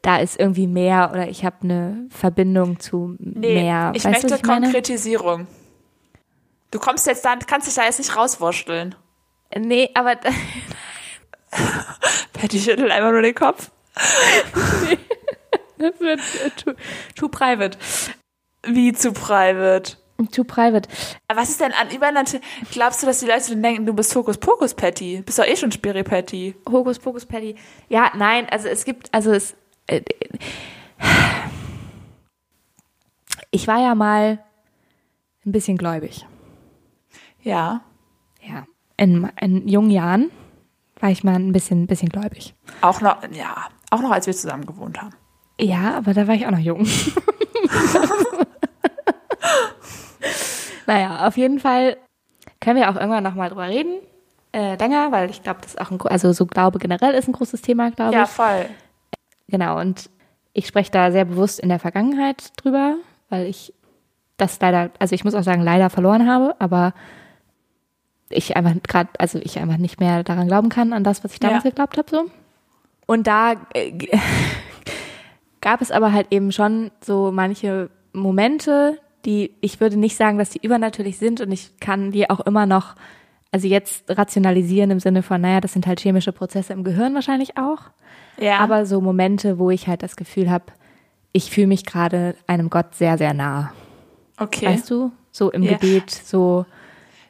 [0.02, 3.92] da ist irgendwie mehr oder ich habe eine Verbindung zu mehr.
[3.94, 4.66] ich weißt möchte ich meine?
[4.66, 5.46] Konkretisierung.
[6.70, 8.94] Du kommst jetzt dann, kannst dich da jetzt nicht rauswurschteln.
[9.58, 10.16] Nee, aber
[12.32, 13.70] Patty schüttelt einfach nur den Kopf.
[15.78, 16.72] das wird äh, too,
[17.16, 17.76] too private.
[18.64, 19.96] Wie zu private.
[20.28, 20.88] Too private.
[21.28, 22.46] Aber Was ist denn an übernatürlich?
[22.70, 25.22] Glaubst du, dass die Leute dann denken, du bist Hokus Pokus Patty?
[25.24, 26.54] Bist doch eh schon Spiri Patty.
[26.70, 27.54] Hokus Pokus Patty.
[27.88, 29.54] Ja, nein, also es gibt, also es.
[29.86, 30.02] Äh,
[33.50, 34.38] ich war ja mal
[35.44, 36.26] ein bisschen gläubig.
[37.42, 37.82] Ja.
[38.42, 38.66] Ja.
[38.96, 40.30] In, in jungen Jahren
[41.00, 42.54] war ich mal ein bisschen, ein bisschen gläubig.
[42.82, 45.14] Auch noch, ja, auch noch als wir zusammen gewohnt haben.
[45.58, 46.86] Ja, aber da war ich auch noch jung.
[50.90, 51.96] naja, auf jeden Fall
[52.60, 53.94] können wir auch irgendwann nochmal drüber reden.
[54.52, 57.32] Äh, länger, weil ich glaube, das ist auch ein, also so Glaube generell ist ein
[57.32, 58.30] großes Thema, glaube Ja, ich.
[58.30, 58.66] voll.
[59.46, 60.10] Genau, und
[60.52, 62.96] ich spreche da sehr bewusst in der Vergangenheit drüber,
[63.28, 63.72] weil ich
[64.36, 66.92] das leider, also ich muss auch sagen, leider verloren habe, aber
[68.28, 71.38] ich einfach gerade, also ich einfach nicht mehr daran glauben kann, an das, was ich
[71.40, 71.70] damals Ja.
[71.70, 72.24] geglaubt habe, so.
[73.06, 73.92] Und da äh,
[75.60, 80.50] gab es aber halt eben schon so manche Momente, die, ich würde nicht sagen, dass
[80.50, 82.94] die übernatürlich sind und ich kann die auch immer noch,
[83.52, 87.56] also jetzt rationalisieren im Sinne von, naja, das sind halt chemische Prozesse im Gehirn wahrscheinlich
[87.56, 87.82] auch.
[88.38, 88.58] Ja.
[88.58, 90.66] Aber so Momente, wo ich halt das Gefühl habe,
[91.32, 93.72] ich fühle mich gerade einem Gott sehr, sehr nah.
[94.38, 94.66] okay.
[94.66, 95.12] Weißt du?
[95.30, 95.72] So im Ja.
[95.72, 96.66] Gebet, so.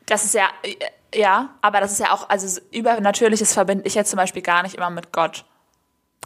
[0.06, 3.94] Das ist ja, äh, ja, aber das ist ja auch, also so Übernatürliches verbinde ich
[3.94, 5.44] jetzt zum Beispiel gar nicht immer mit Gott.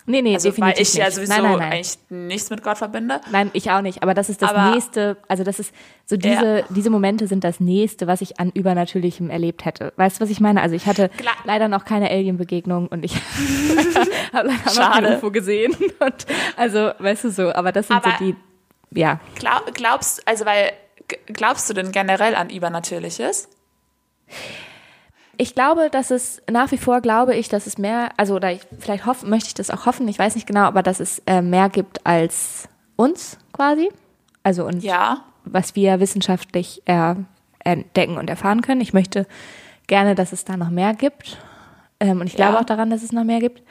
[0.07, 1.15] Nee, nee, Also, weil definitiv ich ja nicht.
[1.15, 1.73] sowieso nein, nein, nein.
[1.73, 3.21] eigentlich nichts mit Gott verbinde.
[3.33, 4.03] Nein, ich auch nicht.
[4.03, 5.73] Aber das ist das Aber- nächste, also das ist
[6.05, 6.65] so diese, Ja.
[6.69, 9.95] diese Momente sind das nächste, was ich an Übernatürlichem erlebt hätte.
[9.97, 10.61] Weißt du, was ich meine?
[10.61, 11.35] Also ich hatte Klar.
[11.45, 13.15] leider noch keine Alien-Begegnung und ich
[14.35, 15.75] habe leider noch kein UFO gesehen.
[16.01, 16.27] Und
[16.57, 18.37] also, weißt du so, aber das sind Aber- so die,
[18.99, 19.21] ja.
[19.37, 20.73] Glaub, glaubst, also weil,
[21.29, 23.49] glaubst du denn generell an Übernatürliches?
[25.37, 28.61] Ich glaube, dass es nach wie vor glaube ich, dass es mehr, also oder ich,
[28.79, 31.43] vielleicht hoffen, möchte ich das auch hoffen, ich weiß nicht genau, aber dass es äh,
[31.43, 33.89] mehr gibt als uns quasi.
[34.43, 35.23] Also und Ja.
[35.45, 37.15] was wir wissenschaftlich äh,
[37.61, 38.81] entdecken und erfahren können.
[38.81, 39.27] Ich möchte
[39.87, 41.39] gerne, dass es da noch mehr gibt.
[42.01, 42.61] Ähm, und ich glaube Ja.
[42.61, 43.63] auch daran, dass es noch mehr gibt.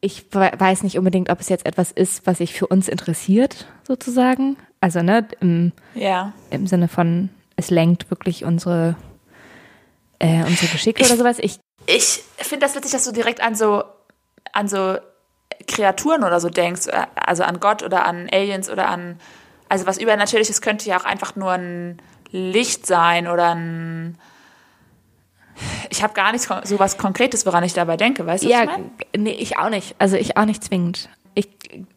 [0.00, 3.66] Ich we- weiß nicht unbedingt, ob es jetzt etwas ist, was sich für uns interessiert,
[3.86, 4.56] sozusagen.
[4.80, 6.32] Also, ne, im, Ja.
[6.50, 8.96] im Sinne von, es lenkt wirklich unsere,
[10.22, 11.38] äh, unsere Geschicke oder sowas.
[11.40, 13.82] Ich, Ich finde das witzig, dass du direkt an so,
[14.52, 14.96] an so
[15.66, 19.18] Kreaturen oder so denkst, äh, also an Gott oder an Aliens oder an,
[19.68, 22.00] also was Übernatürliches könnte ja auch einfach nur ein
[22.30, 24.16] Licht sein oder ein,
[25.90, 28.62] ich habe gar nichts, so was Konkretes, woran ich dabei denke, weißt du, was ja,
[28.62, 28.90] ich meine?
[29.16, 29.96] nee, ich auch nicht.
[29.98, 31.08] Also ich auch nicht zwingend.
[31.34, 31.48] Ich,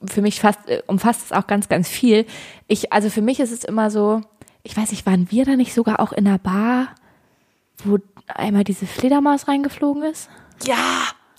[0.07, 2.25] für mich fast, äh, umfasst es auch ganz, ganz viel.
[2.67, 4.21] Ich, also für mich ist es immer so,
[4.63, 6.87] ich weiß nicht, waren wir da nicht sogar auch in einer Bar,
[7.83, 7.97] wo
[8.27, 10.29] einmal diese Fledermaus reingeflogen ist?
[10.63, 10.75] Ja,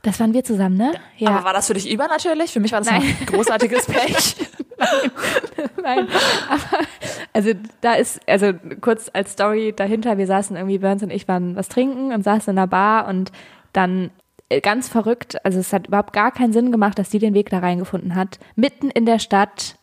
[0.03, 0.93] Das waren wir zusammen, ne?
[1.17, 1.31] Ja.
[1.31, 2.53] aber war das für dich übernatürlich?
[2.53, 3.03] Für mich war das Nein.
[3.03, 4.37] ein großartiges Pech.
[5.83, 6.07] Nein,
[6.49, 6.85] aber
[7.33, 11.57] also da ist, also kurz als Story dahinter, wir saßen irgendwie, Burns und ich waren
[11.57, 13.33] was trinken und saßen in einer Bar und
[13.73, 14.11] dann
[14.49, 17.51] äh, ganz verrückt, also es hat überhaupt gar keinen Sinn gemacht, dass die den Weg
[17.51, 19.77] da reingefunden hat, mitten in der Stadt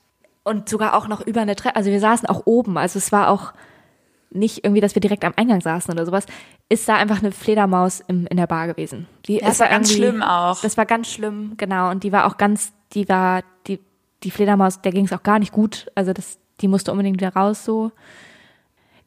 [0.43, 3.30] und sogar auch noch über eine Treppe, also wir saßen auch oben, also es war
[3.30, 3.54] auch
[4.34, 6.26] nicht irgendwie, dass wir direkt am Eingang saßen oder sowas,
[6.70, 9.08] ist da einfach eine Fledermaus im, in der Bar gewesen.
[9.28, 10.62] Die, das war ganz schlimm auch.
[10.62, 11.90] Das war ganz schlimm, genau.
[11.90, 13.80] Und die war auch ganz, die war, die,
[14.24, 15.92] die Fledermaus, der ging es auch gar nicht gut.
[15.96, 17.92] Also das, die musste unbedingt wieder raus so.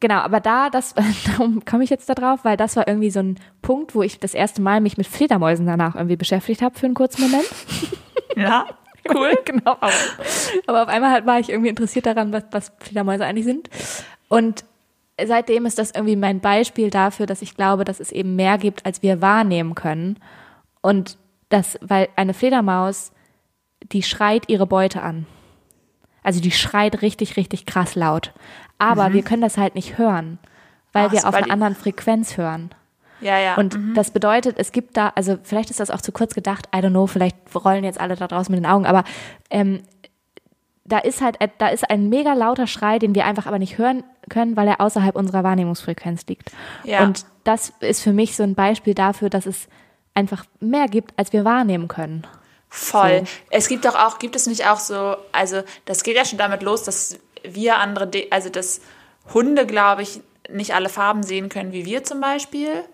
[0.01, 0.95] Genau, aber da, das,
[1.27, 4.20] darum komme ich jetzt da drauf, weil das war irgendwie so ein Punkt, wo ich
[4.20, 7.47] das erste Mal mich mit Fledermäusen danach irgendwie beschäftigt habe für einen kurzen Moment.
[8.37, 8.66] Ja,
[9.14, 9.33] cool.
[9.47, 9.72] genau.
[9.81, 9.93] Aber,
[10.66, 13.70] aber auf einmal halt war ich irgendwie interessiert daran, was, was Fledermäuse eigentlich sind.
[14.29, 14.64] Und
[15.25, 18.85] seitdem ist das irgendwie mein Beispiel dafür, dass ich glaube, dass es eben mehr gibt,
[18.85, 20.19] als wir wahrnehmen können.
[20.83, 21.17] Und
[21.49, 23.12] das, weil eine Fledermaus,
[23.93, 25.27] die schreit ihre Beute an.
[26.23, 28.33] Also die schreit richtig, richtig krass laut.
[28.79, 30.39] Aber wir können das halt nicht hören,
[30.93, 32.71] weil Ach, wir auf einer anderen Frequenz hören.
[33.21, 33.55] Ja, ja.
[33.55, 36.81] Und das bedeutet, es gibt da, also vielleicht ist das auch zu kurz gedacht, I
[36.81, 39.05] don't know, vielleicht rollen jetzt alle da draußen mit den Augen, aber
[39.51, 39.83] ähm,
[40.89, 43.78] da ist halt, äh, da ist ein mega lauter Schrei, den wir einfach aber nicht
[43.78, 46.51] hören können, weil er außerhalb unserer Wahrnehmungsfrequenz liegt.
[46.84, 47.03] Ja.
[47.03, 49.68] Und das ist für mich so ein Beispiel dafür, dass es
[50.14, 52.26] einfach mehr gibt, als wir wahrnehmen können.
[52.68, 53.20] Voll.
[53.20, 53.26] So.
[53.51, 56.62] Es gibt doch auch, gibt es nicht auch so, also das geht ja schon damit
[56.62, 58.80] los, dass wir andere, De also dass
[59.32, 60.20] Hunde, glaube ich,
[60.51, 62.84] nicht alle Farben sehen können wie wir zum Beispiel.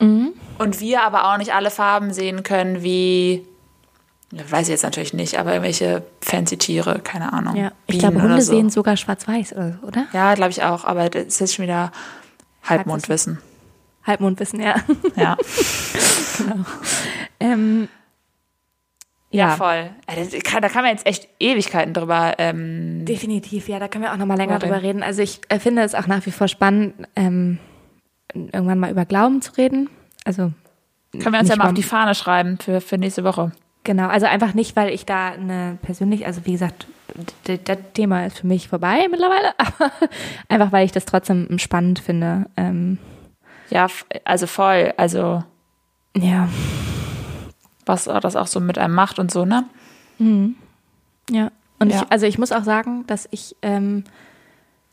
[0.00, 0.34] Mhm.
[0.58, 3.46] Und wir aber auch nicht alle Farben sehen können wie,
[4.30, 7.56] weiß ich jetzt natürlich nicht, aber irgendwelche fancy Tiere, keine Ahnung.
[7.56, 7.72] Ja.
[7.86, 8.52] Ich glaube, Hunde so.
[8.52, 10.06] sehen sogar schwarz-weiß oder?
[10.12, 11.92] Ja, glaube ich auch, aber das ist jetzt schon wieder
[12.62, 13.38] Halbmondwissen.
[14.04, 14.76] Halbmondwissen, ja.
[15.16, 15.36] Ja.
[17.40, 17.88] ähm,
[19.30, 19.90] ja, ja, voll.
[20.06, 22.34] Da kann man jetzt echt Ewigkeiten drüber.
[22.38, 25.02] Ähm, Definitiv, ja, da können wir auch noch mal länger Drüber reden.
[25.02, 27.58] Also ich äh, finde es auch nach wie vor spannend, ähm,
[28.32, 29.90] irgendwann mal über Glauben zu reden.
[30.24, 30.52] Also
[31.12, 33.52] können wir uns ja mal auf die Fahne schreiben für, für nächste Woche.
[33.88, 36.86] Genau, also einfach nicht, weil ich da eine persönlich, also wie gesagt,
[37.64, 39.90] das Thema ist für mich vorbei mittlerweile, aber
[40.50, 42.44] einfach weil ich das trotzdem spannend finde.
[42.58, 42.98] Ähm,
[43.70, 43.86] Ja,
[44.26, 44.92] also voll.
[44.98, 45.42] Also
[46.14, 46.50] ja,
[47.86, 49.64] was das auch so mit einem macht und so, ne?
[51.30, 51.50] ja.
[51.78, 52.02] Und Ja.
[52.02, 54.04] ich, also ich muss auch sagen, dass ich, ähm,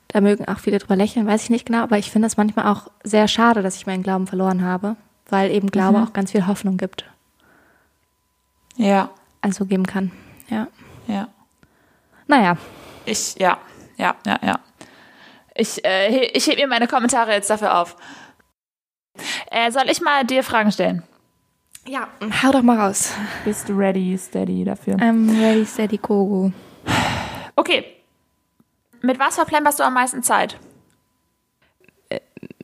[0.08, 2.68] da mögen auch viele drüber lächeln, weiß ich nicht genau, aber ich finde es manchmal
[2.68, 4.96] auch sehr schade, dass ich meinen Glauben verloren habe,
[5.30, 7.04] weil eben Glaube auch ganz viel Hoffnung gibt,
[8.78, 9.10] Ja,
[9.42, 10.12] also geben kann.
[10.50, 10.68] Ja.
[11.08, 11.28] ja.
[12.28, 12.58] Naja,
[13.06, 13.58] Ich, ja,
[13.98, 14.60] ja, ja, ja.
[15.54, 17.96] Ich, äh, ich heb mir meine Kommentare jetzt dafür auf.
[19.52, 21.04] Äh, soll ich mal dir Fragen stellen?
[21.88, 22.08] ja,
[22.42, 23.14] hau doch mal raus.
[23.44, 24.96] Bist du ready, steady dafür?
[24.96, 26.52] I'm ready, steady, go, go.
[27.56, 27.86] Okay.
[29.02, 30.58] Mit was verplemperst du am meisten Zeit?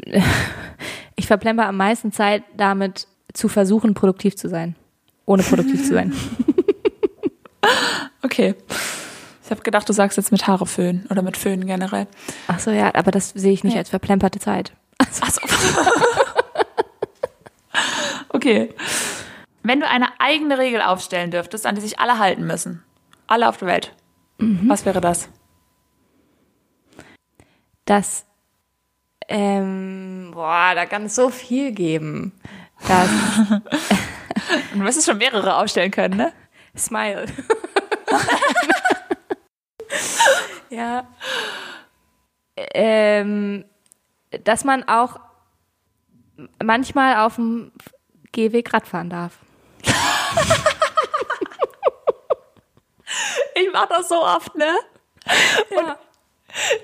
[1.18, 4.76] Ich verplemper am meisten Zeit damit zu versuchen, produktiv zu sein.
[5.26, 6.14] Ohne produktiv zu sein.
[8.24, 8.56] Okay.
[9.44, 12.08] Ich habe gedacht, du sagst jetzt mit Haare föhnen oder mit Föhnen generell.
[12.48, 13.80] Ach so, ja, aber das sehe ich nicht Ja.
[13.80, 14.72] als verplemperte Zeit.
[14.98, 15.42] Achso.
[18.30, 18.70] okay.
[19.64, 22.84] Wenn du eine eigene Regel aufstellen dürftest, an die sich alle halten müssen,
[23.28, 23.96] alle auf der Welt,
[24.40, 25.28] was wäre das?
[27.86, 28.26] Das,
[29.28, 32.32] ähm, boah, da kann es so viel geben.
[32.88, 33.10] Das
[34.74, 36.34] Du müsstest schon mehrere aufstellen können, ne?
[36.78, 37.26] Smile.
[40.70, 41.08] ja.
[42.56, 43.66] Ähm,
[44.43, 45.20] dass man auch
[46.64, 47.72] manchmal auf dem
[48.32, 49.38] Gehweg Radfahren darf.
[53.54, 54.74] Ich mache das so oft, ne?
[55.70, 55.97] Ja.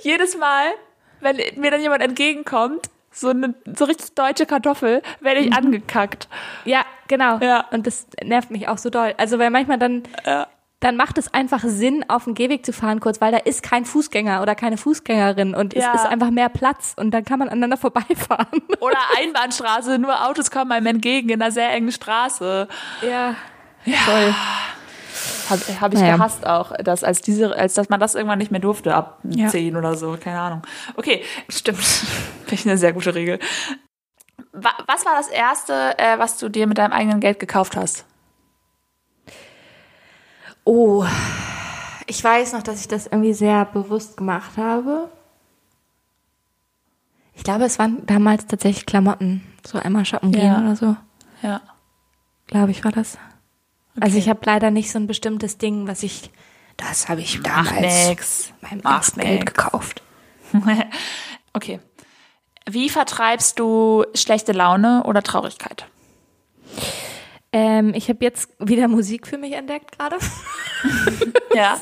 [0.01, 0.74] Jedes Mal,
[1.22, 6.28] wenn mir dann jemand entgegenkommt, so eine so richtig deutsche Kartoffel, werde ich angekackt.
[6.65, 7.38] ja, genau.
[7.39, 7.66] Ja.
[7.72, 9.14] Und das nervt mich auch so doll.
[9.18, 10.47] Also, weil manchmal dann, Ja.
[10.80, 13.84] dann macht es einfach Sinn, auf dem Gehweg zu fahren kurz, weil da ist kein
[13.86, 15.91] Fußgänger oder keine Fußgängerin und Ja.
[15.95, 17.78] es ist einfach mehr Platz und dann kann man aneinander
[18.38, 18.62] vorbeifahren.
[18.80, 22.68] Oder Einbahnstraße, nur Autos kommen einem entgegen in einer sehr engen Straße.
[23.08, 23.36] Ja.
[24.05, 24.36] Voll.
[25.49, 26.18] Habe hab ich Naja.
[26.18, 29.47] gehasst auch, dass als diese, als dass man das irgendwann nicht mehr durfte ab Ja.
[29.47, 30.62] 10 oder so, keine Ahnung.
[30.95, 31.80] Okay, stimmt.
[32.45, 33.39] Finde ich eine sehr gute Regel.
[34.52, 38.06] Wa- Was war das erste, äh, was du dir mit deinem eigenen Geld gekauft hast?
[40.64, 41.06] Oh,
[42.08, 45.10] ich weiß noch, dass ich das irgendwie sehr bewusst gemacht habe.
[47.34, 49.44] Ich glaube, es waren damals tatsächlich Klamotten.
[49.66, 50.60] So einmal shoppen gehen Ja.
[50.60, 50.96] oder so.
[51.42, 51.62] Ja.
[52.48, 53.18] Glaube ich, war das.
[54.00, 54.20] Also Okay.
[54.20, 56.32] ich habe leider nicht so ein bestimmtes Ding, was ich.
[56.78, 58.54] Das habe ich damals nix.
[58.62, 58.82] meinem
[59.18, 60.02] Geld gekauft.
[61.54, 61.80] okay.
[62.70, 65.86] Wie vertreibst du schlechte Laune oder Traurigkeit?
[67.53, 70.18] Ähm, ich habe jetzt wieder Musik für mich entdeckt gerade.
[71.55, 71.80] Ja.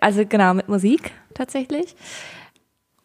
[0.00, 1.96] Also genau, mit Musik tatsächlich.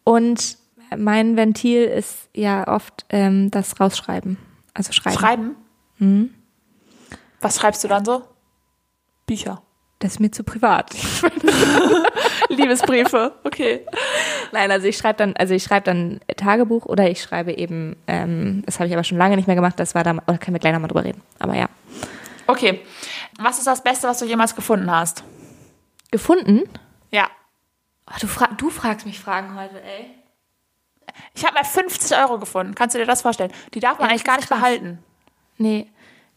[0.04, 0.56] Und
[0.96, 4.36] mein Ventil ist ja oft ähm, das Rausschreiben.
[4.72, 5.18] Also schreiben.
[5.18, 5.56] Schreiben?
[5.98, 6.34] Mhm.
[7.40, 8.22] Was schreibst du dann so?
[9.26, 9.62] Bücher.
[9.98, 10.94] Das ist mir zu privat.
[12.48, 13.34] Liebesbriefe.
[13.42, 13.86] Okay.
[14.52, 18.62] Nein, also ich schreibe dann, also ich schreibe dann Tagebuch oder ich schreibe eben, ähm,
[18.66, 20.60] das habe ich aber schon lange nicht mehr gemacht, das war da, oder können wir
[20.60, 21.22] gleich nochmal drüber reden.
[21.38, 21.68] Aber ja.
[22.46, 22.80] Okay.
[23.38, 25.24] Was ist das Beste, was du jemals gefunden hast?
[26.10, 26.62] Gefunden?
[27.10, 27.28] Ja.
[28.10, 30.10] Oh, du, fra du fragst mich Fragen heute, ey.
[31.34, 32.74] Ich habe mal 50 Euro gefunden.
[32.74, 33.52] Kannst du dir das vorstellen?
[33.74, 34.58] Die darf man Ja, eigentlich gar nicht krass.
[34.60, 34.98] behalten.
[35.58, 35.86] Nee,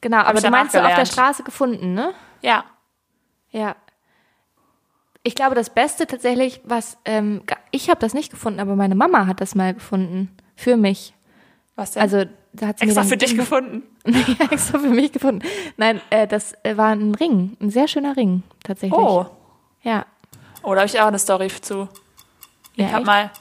[0.02, 1.08] genau, aber ich du meinst so auf der gelernt.
[1.10, 2.14] Straße gefunden, ne?
[2.42, 2.64] Ja.
[3.52, 3.76] Ja.
[5.24, 7.42] Ich glaube, das Beste tatsächlich, was, ähm,
[7.76, 10.36] ich habe das nicht gefunden, aber meine Mama hat das mal gefunden.
[10.56, 11.14] Für mich.
[11.76, 12.02] Was denn?
[12.02, 12.24] Also,
[12.54, 13.84] da hat sie extra mir für dich gefunden.
[14.06, 15.46] ja, extra für mich gefunden.
[15.78, 17.58] Nein, äh, das äh, war ein Ring.
[17.60, 18.98] Ein sehr schöner Ring, tatsächlich.
[18.98, 19.26] Oh.
[19.84, 20.06] Ja.
[20.64, 21.90] Oh, da habe ich auch eine Story zu.
[22.76, 23.06] ja Ich habe echt?
[23.06, 23.32] mal.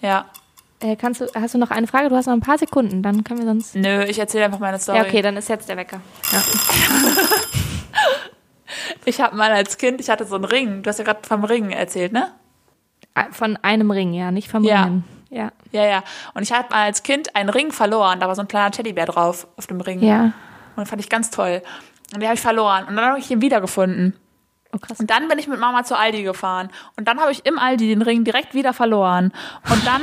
[0.00, 0.26] Ja.
[0.80, 2.08] Äh, kannst du, hast du noch eine Frage?
[2.08, 3.74] Du hast noch ein paar Sekunden, dann können wir sonst.
[3.74, 4.98] Nö, ich erzähle einfach meine Story.
[4.98, 6.00] Ja, okay, dann ist jetzt der Wecker.
[6.32, 6.42] Ja.
[9.04, 10.82] Ich habe mal als Kind, ich hatte so einen Ring.
[10.82, 12.32] Du hast ja gerade vom Ring erzählt, ne?
[13.14, 14.84] Ah, Von einem Ring, ja, nicht vom Ja.
[14.84, 15.04] Ringen.
[15.30, 15.50] Ja.
[15.70, 16.02] Ja, ja.
[16.34, 18.20] Und ich mal als Kind einen Ring verloren.
[18.20, 20.00] Da war so ein kleiner Teddybär drauf auf dem Ring.
[20.02, 20.24] Ja.
[20.24, 21.62] Und den fand ich ganz toll.
[22.12, 22.84] Und den habe ich verloren.
[22.86, 24.14] Und dann habe ich ihn wiedergefunden.
[24.74, 25.00] Oh, krass.
[25.00, 26.68] Und dann bin ich mit Mama zu Aldi gefahren.
[26.96, 29.32] Und dann habe ich im Aldi den Ring direkt wieder verloren.
[29.70, 30.02] Und dann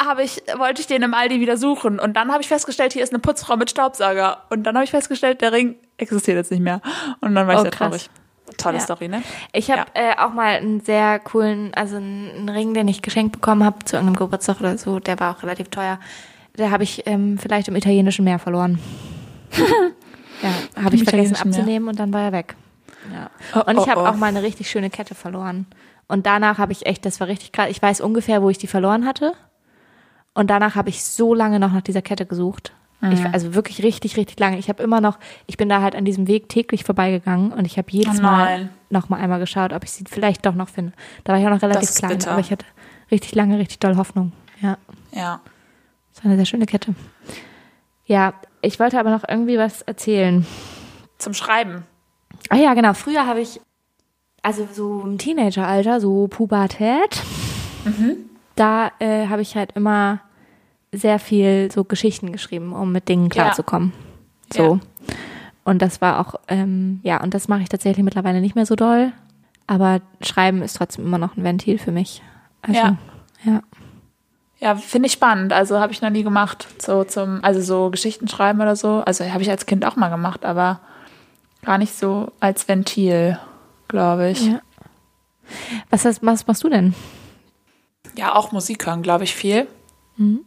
[0.04, 1.98] habe ich, wollte ich den im Aldi wieder suchen.
[2.00, 4.42] Und dann habe ich festgestellt, hier ist eine Putzfrau mit Staubsauger.
[4.50, 6.80] Und dann habe ich festgestellt, der Ring existiert jetzt nicht mehr.
[7.20, 7.88] Und dann war ich Oh, sehr krass.
[7.88, 8.10] traurig.
[8.56, 8.82] Tolle Ja.
[8.82, 9.22] Story, ne?
[9.52, 13.64] Ich habe äh, auch mal einen sehr coolen, also einen, Ring, den ich geschenkt bekommen
[13.64, 14.98] habe zu irgendeinem Geburtstag oder so.
[15.00, 15.98] Der war auch relativ teuer.
[16.58, 18.78] Der habe ich ähm, vielleicht im italienischen Meer verloren.
[20.42, 21.58] ja, habe ich vergessen italienischen Meer.
[21.58, 22.56] abzunehmen und dann war er weg.
[23.12, 23.30] Ja.
[23.54, 24.06] Oh, Und ich oh, habe oh.
[24.06, 25.66] auch mal eine richtig schöne Kette verloren.
[26.08, 27.68] Und danach habe ich echt, das war richtig krass.
[27.70, 29.32] Ich weiß ungefähr, wo ich die verloren hatte.
[30.34, 32.72] Und danach habe ich so lange noch nach dieser Kette gesucht.
[33.02, 33.28] Ich, Mhm.
[33.32, 34.58] also wirklich richtig, richtig lange.
[34.58, 37.76] Ich habe immer noch, ich bin da halt an diesem Weg täglich vorbeigegangen und ich
[37.78, 40.92] habe jedes Oh Mal noch mal einmal geschaut, ob ich sie vielleicht doch noch finde.
[41.24, 42.30] Da war ich auch noch relativ klein, bitter.
[42.32, 42.64] aber ich hatte
[43.10, 44.32] richtig lange, richtig doll Hoffnung.
[44.62, 44.78] Ja,
[45.12, 45.40] Ja.
[46.14, 46.94] das war eine sehr schöne Kette.
[48.06, 48.32] Ja,
[48.62, 50.46] ich wollte aber noch irgendwie was erzählen.
[51.18, 51.84] Zum Schreiben.
[52.48, 52.94] Ah ja, genau.
[52.94, 53.60] Früher habe ich,
[54.42, 57.22] also so im Teenageralter, so Pubertät,
[58.54, 60.20] da äh, habe ich halt immer
[60.92, 63.92] sehr viel so Geschichten geschrieben, um mit Dingen klarzukommen.
[64.52, 64.80] So.
[65.64, 68.76] Und das war auch, ähm, ja, und das mache ich tatsächlich mittlerweile nicht mehr so
[68.76, 69.12] doll.
[69.66, 72.22] Aber Schreiben ist trotzdem immer noch ein Ventil für mich.
[72.62, 72.96] Also, Ja.
[73.44, 73.62] ja.
[74.58, 75.52] Ja, finde ich spannend.
[75.52, 76.66] Also habe ich noch nie gemacht.
[76.80, 79.02] So zum, also so Geschichten schreiben oder so.
[79.04, 80.80] Also habe ich als Kind auch mal gemacht, aber
[81.62, 83.38] gar nicht so als Ventil,
[83.88, 84.46] glaube ich.
[84.46, 84.60] Ja.
[85.90, 86.94] Was, was machst du denn?
[88.16, 89.66] Ja, auch Musik hören, glaube ich, viel.
[90.16, 90.40] Mhm.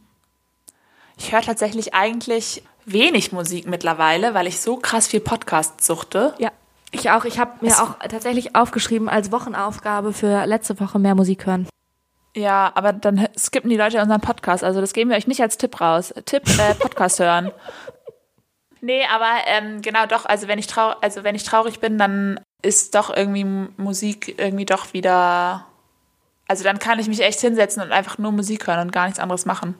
[1.19, 6.33] Ich höre tatsächlich eigentlich wenig Musik mittlerweile, weil ich so krass viel Podcast suchte.
[6.39, 6.51] Ja.
[6.91, 7.25] Ich auch.
[7.25, 11.67] Ich habe mir auch tatsächlich aufgeschrieben als Wochenaufgabe für letzte Woche mehr Musik hören.
[12.35, 14.63] Ja, aber dann skippen die Leute unseren Podcast.
[14.63, 16.13] Also das geben wir euch nicht als Tipp raus.
[16.25, 17.51] Tipp, äh, Podcast hören.
[18.81, 22.39] Nee, aber ähm, genau doch, also wenn ich trau also wenn ich traurig bin, dann
[22.61, 23.43] ist doch irgendwie
[23.77, 25.65] Musik irgendwie doch wieder.
[26.47, 29.19] Also dann kann ich mich echt hinsetzen und einfach nur Musik hören und gar nichts
[29.19, 29.75] anderes machen.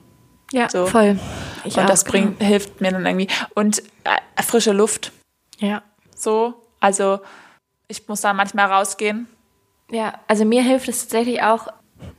[0.52, 0.86] Ja, So.
[0.86, 1.18] voll.
[1.64, 3.28] Ich und auch, das bringt, hilft mir dann irgendwie.
[3.54, 5.12] Und äh, frische Luft.
[5.58, 5.72] Genau.
[5.72, 5.82] Ja.
[6.16, 6.54] So.
[6.80, 7.20] Also
[7.88, 9.26] ich muss da manchmal rausgehen.
[9.90, 11.68] Ja, also mir hilft es tatsächlich auch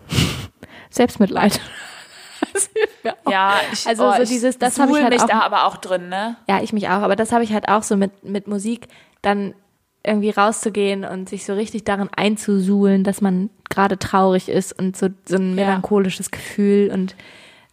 [0.90, 1.60] Selbstmitleid.
[3.30, 5.78] Ja, ich, Also oh, so dieses- das hab ich halt mich auch- da aber auch
[5.78, 6.36] drin, ne?
[6.48, 8.88] Ja, ich mich auch, aber das habe ich halt auch so mit, mit Musik,
[9.22, 9.54] dann
[10.04, 15.08] irgendwie rauszugehen und sich so richtig darin einzusuhlen, dass man gerade traurig ist und so,
[15.26, 15.66] so ein Ja.
[15.66, 17.16] melancholisches Gefühl und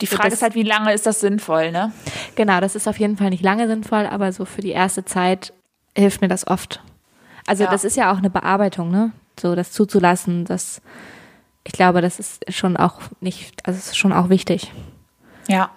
[0.01, 1.93] Die Frage ist halt, wie lange ist das sinnvoll, ne?
[2.37, 5.53] Genau, das ist auf jeden Fall nicht lange sinnvoll, aber so für die erste Zeit
[5.97, 6.81] hilft mir das oft.
[7.47, 7.71] Also Ja.
[7.71, 9.13] das ist ja auch eine Bearbeitung, ne?
[9.41, 10.81] So das zuzulassen, das
[11.65, 14.73] ich glaube, das ist schon auch nicht, also ist schon auch wichtig.
[15.49, 15.71] Ja.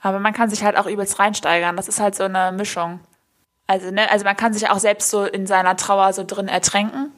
[0.00, 1.76] Aber man kann sich halt auch übelst reinsteigern.
[1.76, 3.00] Das ist halt so eine Mischung.
[3.68, 7.12] Also, ne, also man kann sich auch selbst so in seiner Trauer so drin ertränken.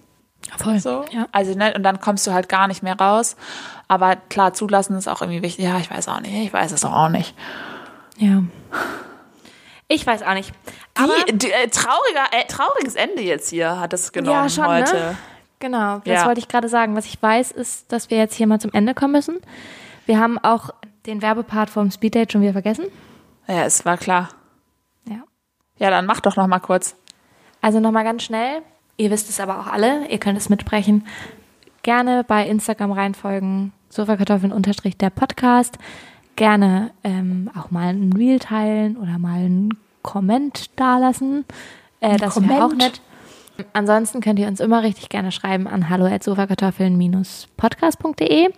[0.57, 0.79] Voll.
[0.81, 1.05] So.
[1.13, 1.27] Ja.
[1.33, 3.37] Also, ne, und dann kommst du halt gar nicht mehr raus.
[3.87, 5.65] Aber klar, zulassen ist auch irgendwie wichtig.
[5.65, 6.35] Ja, ich weiß auch nicht.
[6.35, 7.35] Ich weiß es auch nicht.
[8.17, 8.43] Ja.
[9.89, 10.53] Ich weiß auch nicht.
[10.95, 14.67] Aber Die, die, äh, trauriger, äh, trauriges Ende jetzt hier hat es genommen Ja, schon,
[14.67, 14.95] heute.
[14.95, 15.17] ne?
[15.61, 16.27] Genau, das Ja.
[16.27, 16.95] wollte ich gerade sagen.
[16.95, 19.39] Was ich weiß, ist, dass wir jetzt hier mal zum Ende kommen müssen.
[20.07, 20.71] Wir haben auch
[21.07, 22.87] den Werbepart vom Speeddate schon wieder vergessen.
[23.47, 24.29] Ja, es war klar.
[25.09, 25.23] Ja.
[25.79, 26.97] Ja, dann mach doch noch mal kurz.
[27.63, 28.63] Also nochmal ganz schnell.
[28.99, 30.07] Ihr wisst es aber auch alle.
[30.09, 31.07] Ihr könnt es mitsprechen.
[31.83, 33.73] Gerne bei Instagram reinfolgen.
[33.89, 35.79] Sofakartoffeln unterstrich der Podcast.
[36.37, 41.45] Gerne ähm, auch mal ein Reel teilen oder mal einen Comment dalassen.
[42.01, 43.01] Äh, das wäre auch nett.
[43.73, 48.51] Ansonsten könnt ihr uns immer richtig gerne schreiben an hallo@sofakartoffeln-podcast.de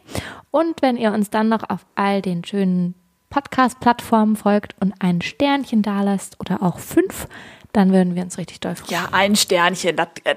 [0.51, 2.95] und wenn ihr uns dann noch auf all den schönen
[3.31, 7.29] Podcast-Plattformen folgt und ein Sternchen dalasst oder auch fünf,
[7.73, 8.91] dann würden wir uns richtig doll freuen.
[8.91, 9.97] Ja, ein Sternchen.
[9.97, 10.35] Das, äh,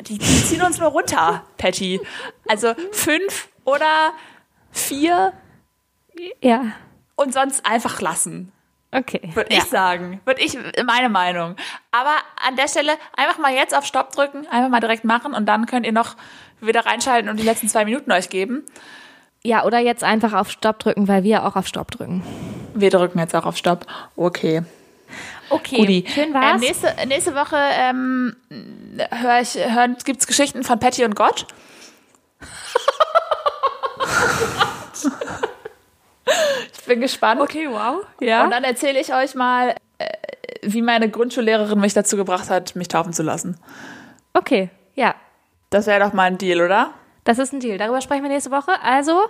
[0.00, 2.00] die, die ziehen uns nur runter, Patty.
[2.48, 4.12] Also fünf oder
[4.72, 5.32] vier
[6.42, 6.72] Ja,
[7.16, 8.52] und sonst einfach lassen.
[8.92, 9.30] okay.
[9.34, 9.58] Würde ja.
[9.58, 10.20] ich sagen.
[10.24, 11.56] Würde ich, meine Meinung.
[11.92, 12.14] Aber
[12.46, 15.66] an der Stelle einfach mal jetzt auf Stopp drücken, einfach mal direkt machen und dann
[15.66, 16.16] könnt ihr noch
[16.60, 18.64] wieder reinschalten und die letzten zwei Minuten euch geben.
[19.42, 22.22] Ja, oder jetzt einfach auf Stopp drücken, weil wir auch auf Stopp drücken.
[22.74, 23.86] Wir drücken jetzt auch auf Stopp.
[24.16, 24.62] Okay.
[25.50, 26.04] Okay, Guti.
[26.08, 26.54] schön war's.
[26.54, 28.36] Ähm, nächste, nächste Woche ähm,
[29.10, 31.46] hör ich, hören, gibt's Geschichten von Patty und Gott.
[36.72, 37.40] ich bin gespannt.
[37.40, 38.04] okay, wow.
[38.20, 38.44] Ja.
[38.44, 40.06] Und dann erzähle ich euch mal, äh,
[40.62, 43.58] wie meine Grundschullehrerin mich dazu gebracht hat, mich taufen zu lassen.
[44.34, 45.14] okay, ja.
[45.70, 46.92] Das wäre doch mal ein Deal, oder?
[47.24, 47.78] Das ist ein Deal.
[47.78, 48.72] Darüber sprechen wir nächste Woche.
[48.82, 49.20] Also,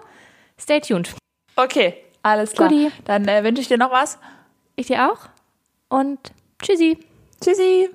[0.59, 1.14] stay tuned.
[1.57, 2.68] Okay, alles klar.
[2.68, 2.91] Guti.
[3.05, 4.18] Dann äh, wünsche ich dir noch was.
[4.77, 5.29] Ich dir auch.
[5.91, 6.32] Und
[6.62, 6.99] tschüssi.
[7.43, 7.91] Tschüssi.